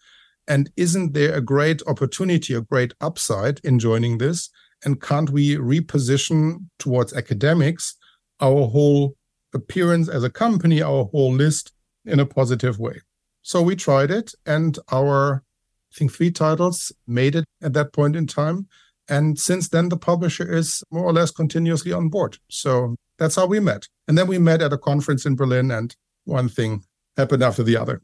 And 0.47 0.71
isn't 0.75 1.13
there 1.13 1.33
a 1.33 1.41
great 1.41 1.81
opportunity, 1.87 2.53
a 2.53 2.61
great 2.61 2.93
upside 2.99 3.59
in 3.63 3.79
joining 3.79 4.17
this? 4.17 4.49
And 4.83 5.01
can't 5.01 5.29
we 5.29 5.55
reposition 5.55 6.65
towards 6.79 7.13
academics 7.13 7.95
our 8.39 8.67
whole 8.67 9.15
appearance 9.53 10.09
as 10.09 10.23
a 10.23 10.29
company, 10.29 10.81
our 10.81 11.05
whole 11.05 11.31
list 11.31 11.71
in 12.05 12.19
a 12.19 12.25
positive 12.25 12.79
way? 12.79 13.01
So 13.43 13.61
we 13.61 13.75
tried 13.75 14.11
it, 14.11 14.33
and 14.45 14.77
our 14.91 15.43
I 15.91 15.97
think 15.97 16.13
three 16.13 16.31
titles 16.31 16.91
made 17.05 17.35
it 17.35 17.45
at 17.61 17.73
that 17.73 17.91
point 17.91 18.15
in 18.15 18.25
time. 18.25 18.67
And 19.09 19.37
since 19.37 19.69
then, 19.69 19.89
the 19.89 19.97
publisher 19.97 20.49
is 20.49 20.83
more 20.89 21.03
or 21.03 21.11
less 21.11 21.31
continuously 21.31 21.91
on 21.91 22.07
board. 22.09 22.37
So 22.49 22.95
that's 23.17 23.35
how 23.35 23.45
we 23.45 23.59
met. 23.59 23.87
And 24.07 24.17
then 24.17 24.27
we 24.27 24.37
met 24.37 24.61
at 24.61 24.73
a 24.73 24.77
conference 24.77 25.25
in 25.25 25.35
Berlin, 25.35 25.69
and 25.69 25.93
one 26.23 26.47
thing 26.47 26.85
happened 27.17 27.43
after 27.43 27.63
the 27.63 27.75
other. 27.75 27.99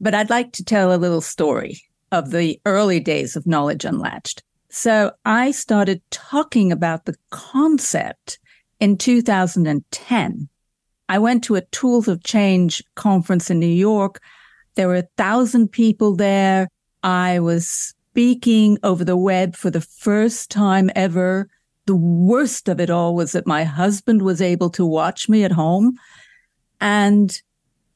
But 0.00 0.14
I'd 0.14 0.30
like 0.30 0.52
to 0.52 0.64
tell 0.64 0.94
a 0.94 0.96
little 0.96 1.20
story 1.20 1.80
of 2.12 2.30
the 2.30 2.60
early 2.66 3.00
days 3.00 3.36
of 3.36 3.46
Knowledge 3.46 3.84
Unlatched. 3.84 4.42
So 4.68 5.12
I 5.24 5.52
started 5.52 6.02
talking 6.10 6.70
about 6.70 7.04
the 7.04 7.14
concept 7.30 8.38
in 8.78 8.98
2010. 8.98 10.48
I 11.08 11.18
went 11.18 11.44
to 11.44 11.54
a 11.54 11.64
Tools 11.66 12.08
of 12.08 12.24
Change 12.24 12.82
conference 12.94 13.48
in 13.48 13.58
New 13.58 13.66
York. 13.66 14.20
There 14.74 14.88
were 14.88 14.96
a 14.96 15.08
thousand 15.16 15.68
people 15.68 16.16
there. 16.16 16.68
I 17.02 17.38
was 17.38 17.94
speaking 18.10 18.78
over 18.82 19.04
the 19.04 19.16
web 19.16 19.54
for 19.54 19.70
the 19.70 19.80
first 19.80 20.50
time 20.50 20.90
ever. 20.96 21.48
The 21.86 21.96
worst 21.96 22.68
of 22.68 22.80
it 22.80 22.90
all 22.90 23.14
was 23.14 23.32
that 23.32 23.46
my 23.46 23.64
husband 23.64 24.22
was 24.22 24.42
able 24.42 24.70
to 24.70 24.84
watch 24.84 25.28
me 25.28 25.44
at 25.44 25.52
home. 25.52 25.96
And 26.80 27.40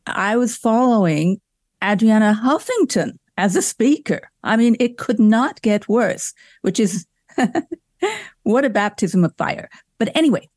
I 0.07 0.37
was 0.37 0.57
following 0.57 1.41
Arianna 1.83 2.39
Huffington 2.41 3.17
as 3.37 3.57
a 3.57 3.63
speaker. 3.63 4.29
I 4.45 4.57
mean, 4.57 4.77
it 4.79 4.99
could 4.99 5.19
not 5.19 5.63
get 5.63 5.89
worse, 5.89 6.35
which 6.63 6.79
is 6.79 7.07
what 8.43 8.65
a 8.65 8.71
baptism 8.71 9.25
of 9.25 9.37
fire. 9.37 9.69
But 9.99 10.15
anyway, 10.15 10.49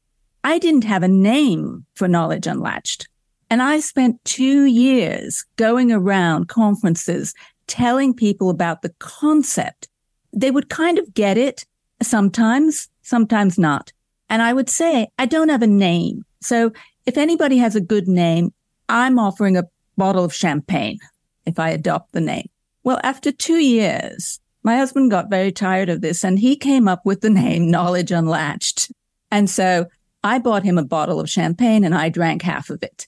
I 0.44 0.60
didn't 0.60 0.84
have 0.84 1.04
a 1.04 1.08
name 1.08 1.86
for 1.96 2.08
Knowledge 2.08 2.48
Unlatched. 2.48 3.08
And 3.50 3.62
I 3.62 3.80
spent 3.80 4.24
two 4.26 4.66
years 4.66 5.46
going 5.56 5.92
around 5.92 6.48
conferences 6.48 7.34
telling 7.68 8.14
people 8.14 8.50
about 8.50 8.82
the 8.82 8.94
concept, 9.00 9.88
they 10.34 10.52
would 10.52 10.70
kind 10.70 10.98
of 10.98 11.14
get 11.14 11.38
it 11.38 11.66
sometimes, 12.02 12.90
sometimes 13.02 13.58
not. 13.58 13.94
And 14.30 14.42
I 14.42 14.54
would 14.54 14.70
say, 14.70 15.08
I 15.20 15.26
don't 15.26 15.50
have 15.50 15.62
a 15.62 15.68
name. 15.68 16.26
So 16.42 16.72
if 17.06 17.18
anybody 17.18 17.58
has 17.58 17.76
a 17.76 17.82
good 17.82 18.08
name, 18.08 18.54
I'm 18.90 19.20
offering 19.20 19.56
a 19.56 19.66
bottle 19.98 20.24
of 20.24 20.34
champagne 20.34 21.00
if 21.46 21.60
I 21.60 21.70
adopt 21.70 22.12
the 22.12 22.22
name. 22.22 22.50
Well, 22.84 23.00
after 23.04 23.32
two 23.32 23.60
years, 23.60 24.40
my 24.64 24.78
husband 24.78 25.12
got 25.12 25.30
very 25.30 25.52
tired 25.52 25.90
of 25.90 26.02
this 26.02 26.24
and 26.24 26.40
he 26.40 26.56
came 26.56 26.88
up 26.88 27.06
with 27.06 27.22
the 27.22 27.30
name 27.30 27.70
Knowledge 27.70 28.12
Unlatched. 28.12 28.92
And 29.32 29.50
so 29.50 29.88
I 30.24 30.40
bought 30.40 30.64
him 30.64 30.78
a 30.78 30.86
bottle 30.86 31.20
of 31.20 31.30
champagne 31.30 31.84
and 31.84 31.96
I 31.96 32.10
drank 32.10 32.42
half 32.42 32.70
of 32.70 32.82
it. 32.82 33.08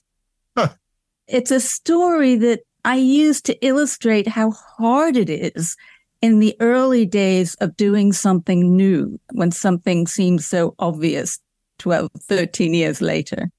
Huh. 0.56 0.68
It's 1.26 1.50
a 1.50 1.60
story 1.60 2.36
that 2.36 2.60
I 2.84 2.96
use 2.96 3.40
to 3.42 3.66
illustrate 3.66 4.28
how 4.28 4.52
hard 4.52 5.16
it 5.16 5.30
is 5.30 5.76
in 6.22 6.38
the 6.38 6.56
early 6.60 7.06
days 7.06 7.54
of 7.56 7.76
doing 7.76 8.12
something 8.12 8.76
new 8.76 9.18
when 9.32 9.50
something 9.50 10.06
seems 10.06 10.46
so 10.46 10.74
obvious 10.78 11.38
12, 11.78 12.10
13 12.20 12.74
years 12.74 13.00
later. 13.00 13.50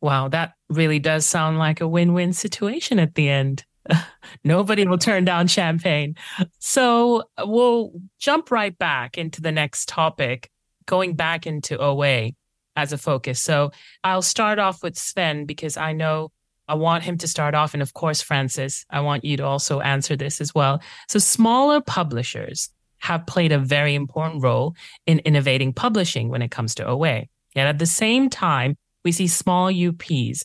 Wow, 0.00 0.28
that 0.28 0.54
really 0.68 0.98
does 0.98 1.26
sound 1.26 1.58
like 1.58 1.80
a 1.80 1.88
win 1.88 2.14
win 2.14 2.32
situation 2.32 2.98
at 2.98 3.14
the 3.14 3.28
end. 3.28 3.64
Nobody 4.44 4.86
will 4.86 4.98
turn 4.98 5.24
down 5.24 5.46
champagne. 5.46 6.14
So 6.58 7.24
we'll 7.38 7.92
jump 8.18 8.50
right 8.50 8.76
back 8.76 9.18
into 9.18 9.40
the 9.40 9.52
next 9.52 9.88
topic, 9.88 10.50
going 10.86 11.14
back 11.14 11.46
into 11.46 11.78
OA 11.78 12.32
as 12.76 12.92
a 12.92 12.98
focus. 12.98 13.40
So 13.40 13.72
I'll 14.04 14.22
start 14.22 14.58
off 14.58 14.82
with 14.82 14.96
Sven 14.96 15.44
because 15.44 15.76
I 15.76 15.92
know 15.92 16.30
I 16.68 16.74
want 16.74 17.02
him 17.02 17.18
to 17.18 17.28
start 17.28 17.54
off. 17.54 17.74
And 17.74 17.82
of 17.82 17.94
course, 17.94 18.22
Frances, 18.22 18.86
I 18.90 19.00
want 19.00 19.24
you 19.24 19.36
to 19.38 19.44
also 19.44 19.80
answer 19.80 20.16
this 20.16 20.40
as 20.40 20.54
well. 20.54 20.80
So, 21.08 21.18
smaller 21.18 21.80
publishers 21.80 22.70
have 22.98 23.26
played 23.26 23.50
a 23.50 23.58
very 23.58 23.94
important 23.94 24.42
role 24.42 24.76
in 25.04 25.18
innovating 25.20 25.72
publishing 25.72 26.28
when 26.28 26.42
it 26.42 26.50
comes 26.50 26.76
to 26.76 26.86
OA. 26.86 27.24
Yet 27.56 27.66
at 27.66 27.78
the 27.78 27.86
same 27.86 28.30
time, 28.30 28.76
we 29.04 29.10
see 29.10 29.26
small 29.26 29.68
UPs 29.68 30.44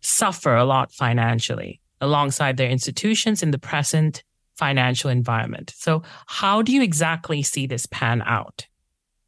suffer 0.00 0.54
a 0.54 0.64
lot 0.64 0.92
financially 0.92 1.80
alongside 2.00 2.56
their 2.56 2.70
institutions 2.70 3.42
in 3.42 3.50
the 3.50 3.58
present 3.58 4.22
financial 4.56 5.10
environment. 5.10 5.72
So, 5.76 6.02
how 6.26 6.62
do 6.62 6.72
you 6.72 6.82
exactly 6.82 7.42
see 7.42 7.66
this 7.66 7.86
pan 7.86 8.22
out? 8.22 8.66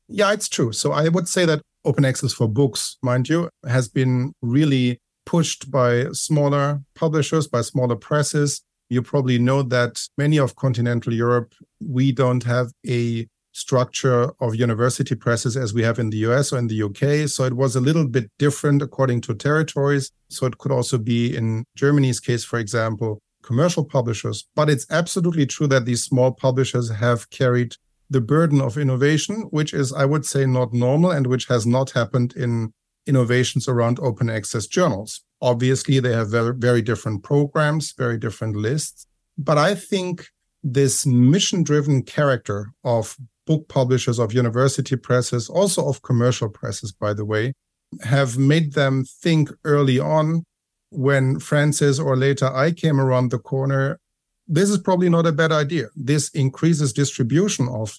Yeah, 0.09 0.33
it's 0.33 0.49
true. 0.49 0.73
So, 0.73 0.93
I 0.93 1.09
would 1.09 1.29
say 1.29 1.45
that 1.45 1.63
open 1.85 2.05
access 2.05 2.33
for 2.33 2.49
books, 2.49 2.97
mind 3.03 3.29
you, 3.29 3.49
has 3.67 3.89
been 3.89 4.33
really 4.43 4.99
pushed 5.27 5.71
by 5.71 6.07
smaller 6.13 6.83
publishers, 6.95 7.47
by 7.47 7.61
smaller 7.61 7.97
presses. 7.97 8.63
You 8.89 9.03
probably 9.03 9.39
know 9.39 9.63
that 9.65 10.03
many 10.17 10.39
of 10.39 10.57
continental 10.57 11.13
Europe, 11.13 11.55
we 11.81 12.13
don't 12.13 12.43
have 12.45 12.73
a 12.87 13.27
structure 13.59 14.33
of 14.41 14.55
university 14.55 15.15
presses 15.15 15.57
as 15.57 15.75
we 15.75 15.83
have 15.83 15.99
in 15.99 16.11
the 16.11 16.19
US 16.29 16.53
or 16.53 16.59
in 16.59 16.69
the 16.69 16.83
UK. 16.83 17.29
So 17.29 17.45
it 17.45 17.55
was 17.55 17.75
a 17.77 17.81
little 17.81 18.07
bit 18.07 18.31
different 18.39 18.83
according 18.83 19.21
to 19.23 19.35
territories. 19.35 20.11
So 20.31 20.47
it 20.47 20.59
could 20.59 20.73
also 20.73 20.99
be 20.99 21.37
in 21.37 21.65
Germany's 21.77 22.21
case, 22.21 22.45
for 22.45 22.59
example, 22.59 23.19
commercial 23.43 23.85
publishers. 23.85 24.47
But 24.55 24.71
it's 24.71 24.87
absolutely 24.91 25.47
true 25.47 25.67
that 25.69 25.85
these 25.85 26.05
small 26.05 26.33
publishers 26.33 26.91
have 26.91 27.31
carried 27.31 27.75
the 28.11 28.21
burden 28.21 28.61
of 28.61 28.79
innovation, 28.79 29.43
which 29.51 29.75
is, 29.75 29.93
I 29.93 30.05
would 30.05 30.25
say, 30.25 30.47
not 30.47 30.73
normal 30.73 31.11
and 31.11 31.27
which 31.27 31.47
has 31.47 31.67
not 31.67 31.91
happened 31.91 32.35
in 32.37 32.73
innovations 33.07 33.69
around 33.69 33.99
open 34.01 34.31
access 34.31 34.67
journals. 34.67 35.23
Obviously, 35.41 36.01
they 36.01 36.13
have 36.13 36.31
very, 36.31 36.55
very 36.55 36.83
different 36.83 37.23
programs, 37.23 37.93
very 37.93 38.19
different 38.19 38.57
lists. 38.57 39.07
But 39.37 39.59
I 39.59 39.75
think 39.75 40.29
this 40.63 41.07
mission 41.07 41.63
driven 41.63 42.03
character 42.03 42.73
of 42.85 43.17
book 43.49 43.67
publishers, 43.69 44.19
of 44.19 44.35
university 44.35 44.95
presses, 44.95 45.49
also 45.49 45.89
of 45.89 46.03
commercial 46.03 46.51
presses, 46.51 46.93
by 46.93 47.15
the 47.15 47.25
way, 47.25 47.55
have 48.03 48.37
made 48.37 48.75
them 48.75 49.05
think 49.23 49.49
early 49.65 49.99
on 49.99 50.45
when 50.91 51.41
Frances 51.41 51.99
or 51.99 52.15
later 52.15 52.49
I 52.55 52.73
came 52.73 53.01
around 53.01 53.31
the 53.31 53.39
corner. 53.39 53.99
This 54.47 54.69
is 54.69 54.79
probably 54.79 55.09
not 55.09 55.27
a 55.27 55.33
bad 55.33 55.51
idea. 55.51 55.87
This 55.97 56.29
increases 56.45 56.93
distribution 56.93 57.69
of 57.69 57.99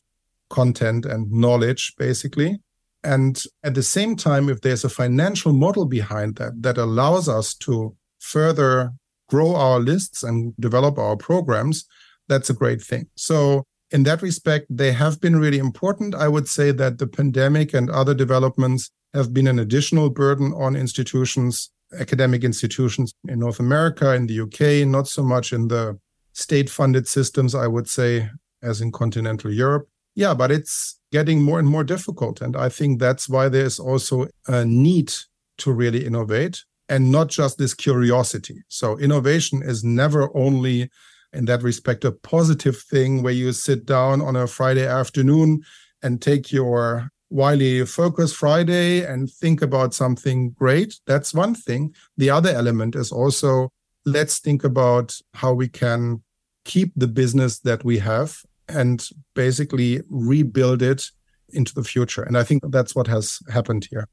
content 0.49 1.05
and 1.05 1.31
knowledge, 1.31 1.93
basically. 1.97 2.59
And 3.03 3.41
at 3.63 3.73
the 3.73 3.83
same 3.97 4.15
time, 4.15 4.49
if 4.49 4.61
there's 4.61 4.83
a 4.83 4.89
financial 5.03 5.53
model 5.53 5.85
behind 5.85 6.35
that 6.35 6.61
that 6.61 6.77
allows 6.77 7.27
us 7.27 7.55
to 7.65 7.95
further 8.19 8.91
grow 9.29 9.55
our 9.55 9.79
lists 9.79 10.21
and 10.21 10.53
develop 10.59 10.99
our 10.99 11.15
programs, 11.15 11.85
that's 12.27 12.49
a 12.51 12.59
great 12.61 12.81
thing. 12.81 13.07
So, 13.15 13.63
in 13.91 14.03
that 14.03 14.21
respect, 14.21 14.67
they 14.69 14.91
have 14.91 15.19
been 15.19 15.39
really 15.39 15.57
important. 15.57 16.15
I 16.15 16.27
would 16.27 16.47
say 16.47 16.71
that 16.71 16.97
the 16.97 17.07
pandemic 17.07 17.73
and 17.73 17.89
other 17.89 18.13
developments 18.13 18.91
have 19.13 19.33
been 19.33 19.47
an 19.47 19.59
additional 19.59 20.09
burden 20.09 20.53
on 20.53 20.75
institutions, 20.75 21.71
academic 21.99 22.43
institutions 22.43 23.13
in 23.27 23.39
North 23.39 23.59
America, 23.59 24.13
in 24.13 24.27
the 24.27 24.41
UK, 24.41 24.87
not 24.87 25.07
so 25.07 25.23
much 25.23 25.53
in 25.53 25.67
the 25.67 25.97
state 26.33 26.69
funded 26.69 27.07
systems, 27.07 27.55
I 27.55 27.67
would 27.67 27.87
say, 27.87 28.29
as 28.61 28.81
in 28.81 28.91
continental 28.91 29.51
Europe. 29.51 29.89
Yeah, 30.15 30.33
but 30.33 30.51
it's 30.51 30.99
getting 31.11 31.41
more 31.41 31.59
and 31.59 31.67
more 31.67 31.83
difficult. 31.83 32.41
And 32.41 32.55
I 32.55 32.69
think 32.69 32.99
that's 32.99 33.27
why 33.27 33.49
there's 33.49 33.79
also 33.79 34.27
a 34.47 34.65
need 34.65 35.13
to 35.59 35.71
really 35.71 36.05
innovate 36.05 36.63
and 36.87 37.11
not 37.11 37.27
just 37.27 37.57
this 37.57 37.73
curiosity. 37.73 38.63
So, 38.67 38.97
innovation 38.97 39.61
is 39.63 39.83
never 39.83 40.35
only 40.35 40.89
in 41.33 41.45
that 41.45 41.63
respect 41.63 42.05
a 42.05 42.11
positive 42.11 42.77
thing 42.77 43.21
where 43.21 43.33
you 43.33 43.51
sit 43.51 43.85
down 43.85 44.21
on 44.21 44.35
a 44.35 44.47
Friday 44.47 44.87
afternoon 44.87 45.63
and 46.01 46.21
take 46.21 46.51
your 46.51 47.11
Wiley 47.29 47.85
Focus 47.85 48.33
Friday 48.33 49.03
and 49.03 49.29
think 49.29 49.61
about 49.61 49.93
something 49.93 50.51
great. 50.51 50.99
That's 51.05 51.33
one 51.33 51.53
thing. 51.53 51.93
The 52.17 52.29
other 52.29 52.49
element 52.49 52.95
is 52.95 53.11
also 53.11 53.69
let's 54.05 54.39
think 54.39 54.63
about 54.63 55.15
how 55.33 55.53
we 55.53 55.67
can 55.67 56.23
keep 56.65 56.91
the 56.95 57.07
business 57.07 57.59
that 57.59 57.83
we 57.83 57.99
have 57.99 58.41
and 58.67 59.07
basically 59.33 60.01
rebuild 60.09 60.81
it 60.81 61.11
into 61.49 61.73
the 61.73 61.83
future. 61.83 62.23
And 62.23 62.37
I 62.37 62.43
think 62.43 62.63
that's 62.69 62.95
what 62.95 63.07
has 63.07 63.39
happened 63.51 63.87
here. 63.89 64.07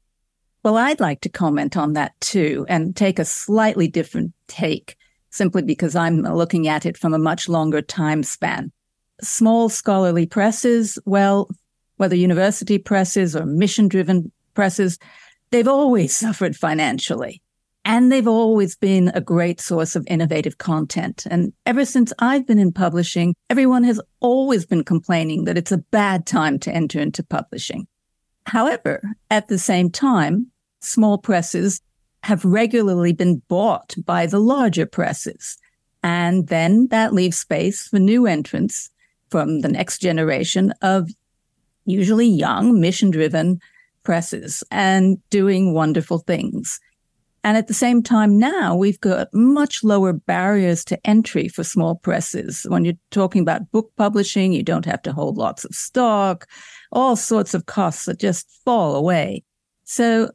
Well, 0.63 0.77
I'd 0.77 0.99
like 0.99 1.21
to 1.21 1.29
comment 1.29 1.77
on 1.77 1.93
that 1.93 2.19
too 2.19 2.65
and 2.67 2.95
take 2.95 3.19
a 3.19 3.25
slightly 3.25 3.87
different 3.87 4.33
take 4.47 4.97
simply 5.37 5.61
because 5.61 5.95
I'm 5.95 6.21
looking 6.21 6.67
at 6.67 6.85
it 6.85 6.97
from 6.97 7.13
a 7.13 7.19
much 7.19 7.47
longer 7.47 7.81
time 7.81 8.23
span. 8.23 8.71
Small 9.21 9.69
scholarly 9.69 10.25
presses, 10.25 10.99
well, 11.05 11.49
whether 11.97 12.15
university 12.15 12.77
presses 12.77 13.35
or 13.35 13.45
mission 13.45 13.87
driven 13.87 14.31
presses, 14.53 14.99
they've 15.51 15.67
always 15.67 16.15
suffered 16.15 16.55
financially. 16.55 17.41
And 17.85 18.11
they've 18.11 18.27
always 18.27 18.75
been 18.75 19.11
a 19.13 19.21
great 19.21 19.61
source 19.61 19.95
of 19.95 20.05
innovative 20.09 20.57
content. 20.57 21.25
And 21.31 21.53
ever 21.65 21.85
since 21.85 22.11
I've 22.19 22.45
been 22.45 22.59
in 22.59 22.73
publishing, 22.73 23.33
everyone 23.49 23.85
has 23.85 24.01
always 24.19 24.65
been 24.65 24.83
complaining 24.83 25.45
that 25.45 25.57
it's 25.57 25.71
a 25.71 25.77
bad 25.77 26.25
time 26.25 26.59
to 26.59 26.71
enter 26.71 26.99
into 26.99 27.23
publishing. 27.23 27.87
However, 28.45 29.01
at 29.31 29.47
the 29.47 29.57
same 29.57 29.89
time, 29.89 30.51
small 30.81 31.17
presses 31.17 31.81
have 32.23 32.43
regularly 32.43 33.13
been 33.13 33.41
bought 33.47 33.95
by 34.05 34.25
the 34.25 34.39
larger 34.39 34.85
presses. 34.85 35.57
And 36.03 36.47
then 36.47 36.87
that 36.87 37.13
leaves 37.13 37.37
space 37.37 37.87
for 37.87 37.99
new 37.99 38.27
entrants 38.27 38.89
from 39.29 39.61
the 39.61 39.69
next 39.69 39.99
generation 39.99 40.73
of 40.81 41.09
usually 41.85 42.27
young, 42.27 42.79
mission 42.79 43.11
driven 43.11 43.59
presses 44.03 44.63
and 44.71 45.17
doing 45.29 45.73
wonderful 45.73 46.19
things. 46.19 46.79
And 47.43 47.55
at 47.55 47.67
the 47.67 47.73
same 47.73 48.03
time, 48.03 48.37
now 48.37 48.75
we've 48.75 48.99
got 48.99 49.33
much 49.33 49.83
lower 49.83 50.11
barriers 50.11 50.83
to 50.85 50.99
entry 51.07 51.47
for 51.47 51.63
small 51.63 51.95
presses. 51.95 52.65
When 52.67 52.83
you're 52.83 52.95
talking 53.11 53.41
about 53.41 53.71
book 53.71 53.91
publishing, 53.95 54.51
you 54.51 54.63
don't 54.63 54.85
have 54.85 55.01
to 55.03 55.13
hold 55.13 55.37
lots 55.37 55.63
of 55.63 55.73
stock, 55.73 56.47
all 56.91 57.15
sorts 57.15 57.53
of 57.53 57.65
costs 57.65 58.05
that 58.05 58.19
just 58.19 58.49
fall 58.65 58.95
away. 58.95 59.43
So 59.85 60.31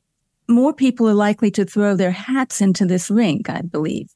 more 0.52 0.72
people 0.72 1.08
are 1.08 1.14
likely 1.14 1.50
to 1.52 1.64
throw 1.64 1.94
their 1.96 2.10
hats 2.10 2.60
into 2.60 2.86
this 2.86 3.10
ring, 3.10 3.42
I 3.48 3.62
believe. 3.62 4.08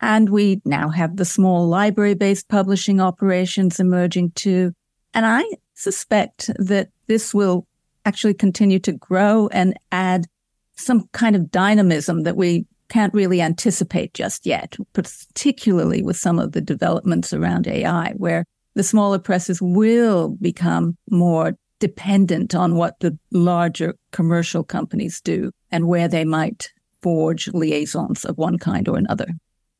And 0.00 0.28
we 0.28 0.60
now 0.64 0.88
have 0.90 1.16
the 1.16 1.24
small 1.24 1.66
library 1.68 2.14
based 2.14 2.48
publishing 2.48 3.00
operations 3.00 3.80
emerging 3.80 4.32
too. 4.32 4.72
And 5.14 5.24
I 5.24 5.44
suspect 5.74 6.50
that 6.58 6.88
this 7.06 7.32
will 7.32 7.66
actually 8.04 8.34
continue 8.34 8.78
to 8.80 8.92
grow 8.92 9.48
and 9.48 9.78
add 9.90 10.26
some 10.76 11.08
kind 11.12 11.34
of 11.34 11.50
dynamism 11.50 12.22
that 12.24 12.36
we 12.36 12.66
can't 12.88 13.14
really 13.14 13.40
anticipate 13.40 14.14
just 14.14 14.46
yet, 14.46 14.76
particularly 14.92 16.02
with 16.02 16.16
some 16.16 16.38
of 16.38 16.52
the 16.52 16.60
developments 16.60 17.32
around 17.32 17.66
AI, 17.66 18.12
where 18.16 18.44
the 18.74 18.82
smaller 18.82 19.18
presses 19.18 19.60
will 19.60 20.36
become 20.40 20.96
more 21.10 21.54
dependent 21.78 22.54
on 22.54 22.74
what 22.74 22.94
the 23.00 23.18
larger 23.32 23.94
commercial 24.12 24.64
companies 24.64 25.20
do 25.20 25.50
and 25.70 25.88
where 25.88 26.08
they 26.08 26.24
might 26.24 26.70
forge 27.02 27.48
liaisons 27.48 28.24
of 28.24 28.38
one 28.38 28.58
kind 28.58 28.88
or 28.88 28.96
another. 28.96 29.26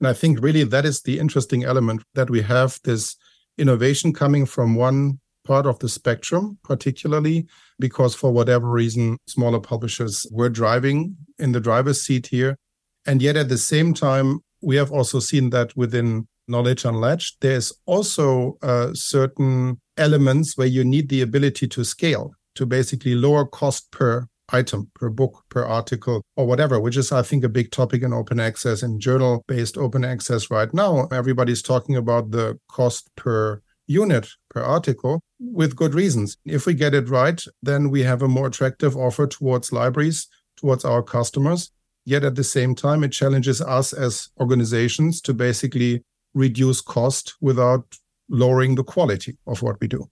And 0.01 0.09
I 0.09 0.13
think 0.13 0.41
really 0.43 0.65
that 0.65 0.85
is 0.85 1.03
the 1.03 1.19
interesting 1.19 1.65
element 1.65 2.03
that 2.15 2.31
we 2.31 2.43
have 2.43 2.79
this 2.85 3.17
innovation 3.57 4.13
coming 4.13 4.45
from 4.45 4.75
one 4.75 5.21
part 5.47 5.65
of 5.65 5.79
the 5.79 5.89
spectrum, 5.89 6.59
particularly 6.63 7.47
because 7.79 8.15
for 8.15 8.33
whatever 8.33 8.69
reason, 8.69 9.17
smaller 9.27 9.61
publishers 9.61 10.27
were 10.31 10.49
driving 10.49 11.17
in 11.39 11.53
the 11.53 11.61
driver's 11.61 12.03
seat 12.03 12.27
here. 12.27 12.57
And 13.07 13.23
yet 13.23 13.37
at 13.37 13.49
the 13.49 13.59
same 13.59 13.95
time, 13.95 14.41
we 14.61 14.77
have 14.77 14.91
also 14.91 15.21
seen 15.21 15.51
that 15.51 15.77
within 15.77 16.27
Knowledge 16.49 16.85
Unlatched, 16.85 17.41
there's 17.41 17.73
also 17.87 18.59
uh, 18.63 18.91
certain 18.93 19.81
elements 19.97 20.57
where 20.57 20.67
you 20.67 20.85
need 20.85 21.09
the 21.09 21.23
ability 21.23 21.69
to 21.69 21.85
scale 21.85 22.33
to 22.55 22.67
basically 22.67 23.15
lower 23.15 23.45
cost 23.45 23.91
per 23.91 24.27
item, 24.51 24.91
per 24.95 25.11
book, 25.11 25.45
per 25.49 25.65
article, 25.65 26.23
or 26.37 26.47
whatever, 26.47 26.81
which 26.81 26.97
is, 26.97 27.13
I 27.13 27.23
think, 27.23 27.45
a 27.45 27.49
big 27.49 27.71
topic 27.71 28.03
in 28.03 28.13
open 28.13 28.41
access 28.41 28.83
and 28.83 29.01
journal 29.01 29.45
based 29.49 29.77
open 29.77 30.05
access 30.05 30.51
right 30.51 30.73
now. 30.73 31.07
Everybody's 31.13 31.63
talking 31.63 31.97
about 31.97 32.31
the 32.31 32.59
cost 32.69 33.11
per 33.17 33.61
unit 33.87 34.29
per 34.51 34.63
article 34.63 35.21
with 35.39 35.77
good 35.77 35.95
reasons. 35.95 36.37
If 36.45 36.67
we 36.67 36.75
get 36.75 36.95
it 36.95 37.09
right, 37.09 37.43
then 37.63 37.91
we 37.91 38.03
have 38.03 38.23
a 38.23 38.29
more 38.29 38.49
attractive 38.49 38.97
offer 38.97 39.27
towards 39.27 39.73
libraries, 39.73 40.29
towards 40.57 40.85
our 40.85 41.03
customers. 41.03 41.71
Yet 42.05 42.25
at 42.25 42.37
the 42.37 42.45
same 42.45 42.75
time, 42.75 43.03
it 43.03 43.13
challenges 43.13 43.61
us 43.61 43.93
as 43.93 44.29
organizations 44.39 45.21
to 45.23 45.35
basically 45.35 46.05
reduce 46.35 46.81
cost 46.81 47.35
without 47.41 47.85
lowering 48.29 48.75
the 48.75 48.85
quality 48.85 49.37
of 49.47 49.63
what 49.63 49.77
we 49.81 49.89
do. 49.89 50.09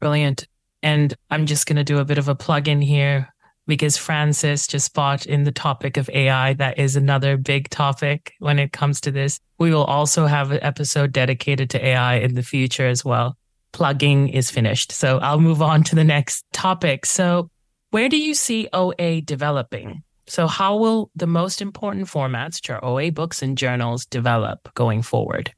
Brilliant. 0.00 0.46
And 0.82 1.14
I'm 1.30 1.46
just 1.46 1.66
going 1.66 1.76
to 1.76 1.84
do 1.84 1.98
a 1.98 2.04
bit 2.04 2.18
of 2.18 2.28
a 2.28 2.34
plug 2.34 2.68
in 2.68 2.80
here 2.80 3.28
because 3.66 3.96
Frances 3.96 4.66
just 4.66 4.94
bought 4.94 5.26
in 5.26 5.44
the 5.44 5.52
topic 5.52 5.96
of 5.96 6.10
AI. 6.10 6.54
That 6.54 6.78
is 6.78 6.96
another 6.96 7.36
big 7.36 7.68
topic 7.70 8.32
when 8.38 8.58
it 8.58 8.72
comes 8.72 9.00
to 9.02 9.10
this. 9.10 9.38
We 9.58 9.70
will 9.70 9.84
also 9.84 10.26
have 10.26 10.50
an 10.50 10.62
episode 10.62 11.12
dedicated 11.12 11.70
to 11.70 11.86
AI 11.86 12.16
in 12.16 12.34
the 12.34 12.42
future 12.42 12.88
as 12.88 13.04
well. 13.04 13.36
Plugging 13.72 14.28
is 14.28 14.50
finished. 14.50 14.90
So 14.90 15.18
I'll 15.18 15.40
move 15.40 15.62
on 15.62 15.84
to 15.84 15.94
the 15.94 16.04
next 16.04 16.44
topic. 16.52 17.06
So, 17.06 17.50
where 17.90 18.08
do 18.08 18.16
you 18.16 18.34
see 18.34 18.68
OA 18.72 19.20
developing? 19.20 20.02
So, 20.26 20.46
how 20.46 20.76
will 20.76 21.10
the 21.14 21.26
most 21.26 21.60
important 21.60 22.06
formats, 22.06 22.56
which 22.56 22.70
are 22.70 22.84
OA 22.84 23.10
books 23.10 23.42
and 23.42 23.58
journals, 23.58 24.06
develop 24.06 24.72
going 24.74 25.02
forward? 25.02 25.52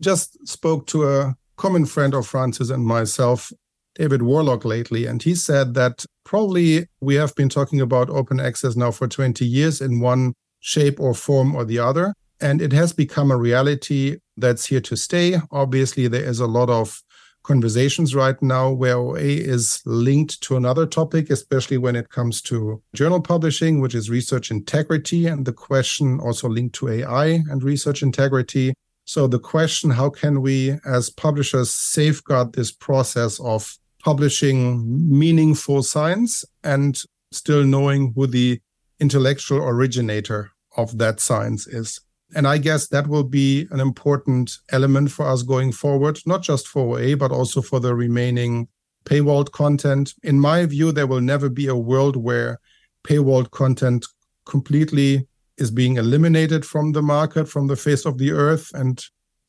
Just 0.00 0.46
spoke 0.46 0.86
to 0.88 1.08
a 1.08 1.36
common 1.56 1.86
friend 1.86 2.14
of 2.14 2.26
Frances 2.26 2.70
and 2.70 2.84
myself, 2.84 3.52
David 3.94 4.20
Worlock, 4.20 4.64
lately, 4.64 5.06
and 5.06 5.22
he 5.22 5.34
said 5.34 5.74
that 5.74 6.04
probably 6.24 6.86
we 7.00 7.14
have 7.14 7.34
been 7.34 7.48
talking 7.48 7.80
about 7.80 8.10
open 8.10 8.38
access 8.40 8.76
now 8.76 8.90
for 8.90 9.08
20 9.08 9.44
years 9.44 9.80
in 9.80 10.00
one 10.00 10.34
shape 10.60 11.00
or 11.00 11.14
form 11.14 11.54
or 11.54 11.64
the 11.64 11.78
other. 11.78 12.12
And 12.40 12.60
it 12.60 12.72
has 12.72 12.92
become 12.92 13.30
a 13.30 13.36
reality 13.38 14.18
that's 14.36 14.66
here 14.66 14.82
to 14.82 14.96
stay. 14.96 15.38
Obviously, 15.50 16.08
there 16.08 16.24
is 16.24 16.40
a 16.40 16.46
lot 16.46 16.68
of 16.68 17.02
conversations 17.46 18.14
right 18.14 18.42
now 18.42 18.72
where 18.72 18.98
OA 18.98 19.20
is 19.20 19.80
linked 19.86 20.42
to 20.42 20.56
another 20.56 20.84
topic, 20.84 21.30
especially 21.30 21.78
when 21.78 21.94
it 21.94 22.10
comes 22.10 22.42
to 22.42 22.82
journal 22.92 23.22
publishing, 23.22 23.80
which 23.80 23.94
is 23.94 24.10
research 24.10 24.50
integrity, 24.50 25.26
and 25.26 25.46
the 25.46 25.52
question 25.52 26.18
also 26.20 26.48
linked 26.48 26.74
to 26.74 26.88
AI 26.88 27.26
and 27.26 27.62
research 27.62 28.02
integrity. 28.02 28.74
So 29.06 29.28
the 29.28 29.38
question, 29.38 29.90
how 29.90 30.10
can 30.10 30.42
we 30.42 30.74
as 30.84 31.10
publishers 31.10 31.70
safeguard 31.70 32.52
this 32.52 32.72
process 32.72 33.38
of 33.38 33.78
publishing 34.04 35.08
meaningful 35.08 35.84
science 35.84 36.44
and 36.64 37.00
still 37.30 37.64
knowing 37.64 38.12
who 38.16 38.26
the 38.26 38.60
intellectual 38.98 39.62
originator 39.62 40.50
of 40.76 40.98
that 40.98 41.20
science 41.20 41.68
is? 41.68 42.00
And 42.34 42.48
I 42.48 42.58
guess 42.58 42.88
that 42.88 43.06
will 43.06 43.22
be 43.22 43.68
an 43.70 43.78
important 43.78 44.58
element 44.72 45.12
for 45.12 45.28
us 45.28 45.44
going 45.44 45.70
forward, 45.70 46.18
not 46.26 46.42
just 46.42 46.66
for 46.66 46.98
OA, 46.98 47.16
but 47.16 47.30
also 47.30 47.62
for 47.62 47.78
the 47.78 47.94
remaining 47.94 48.66
paywalled 49.04 49.52
content. 49.52 50.14
In 50.24 50.40
my 50.40 50.66
view, 50.66 50.90
there 50.90 51.06
will 51.06 51.20
never 51.20 51.48
be 51.48 51.68
a 51.68 51.76
world 51.76 52.16
where 52.16 52.58
paywalled 53.04 53.52
content 53.52 54.04
completely 54.46 55.28
is 55.58 55.70
being 55.70 55.96
eliminated 55.96 56.64
from 56.64 56.92
the 56.92 57.02
market, 57.02 57.48
from 57.48 57.66
the 57.66 57.76
face 57.76 58.04
of 58.04 58.18
the 58.18 58.32
earth. 58.32 58.70
And 58.74 59.02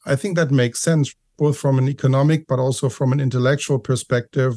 I 0.06 0.16
think 0.16 0.36
that 0.36 0.52
makes 0.52 0.82
sense, 0.82 1.14
both 1.38 1.58
from 1.58 1.78
an 1.78 1.90
economic, 1.90 2.48
but 2.48 2.60
also 2.60 2.90
from 2.90 3.12
an 3.12 3.20
intellectual 3.20 3.80
perspective. 3.80 4.56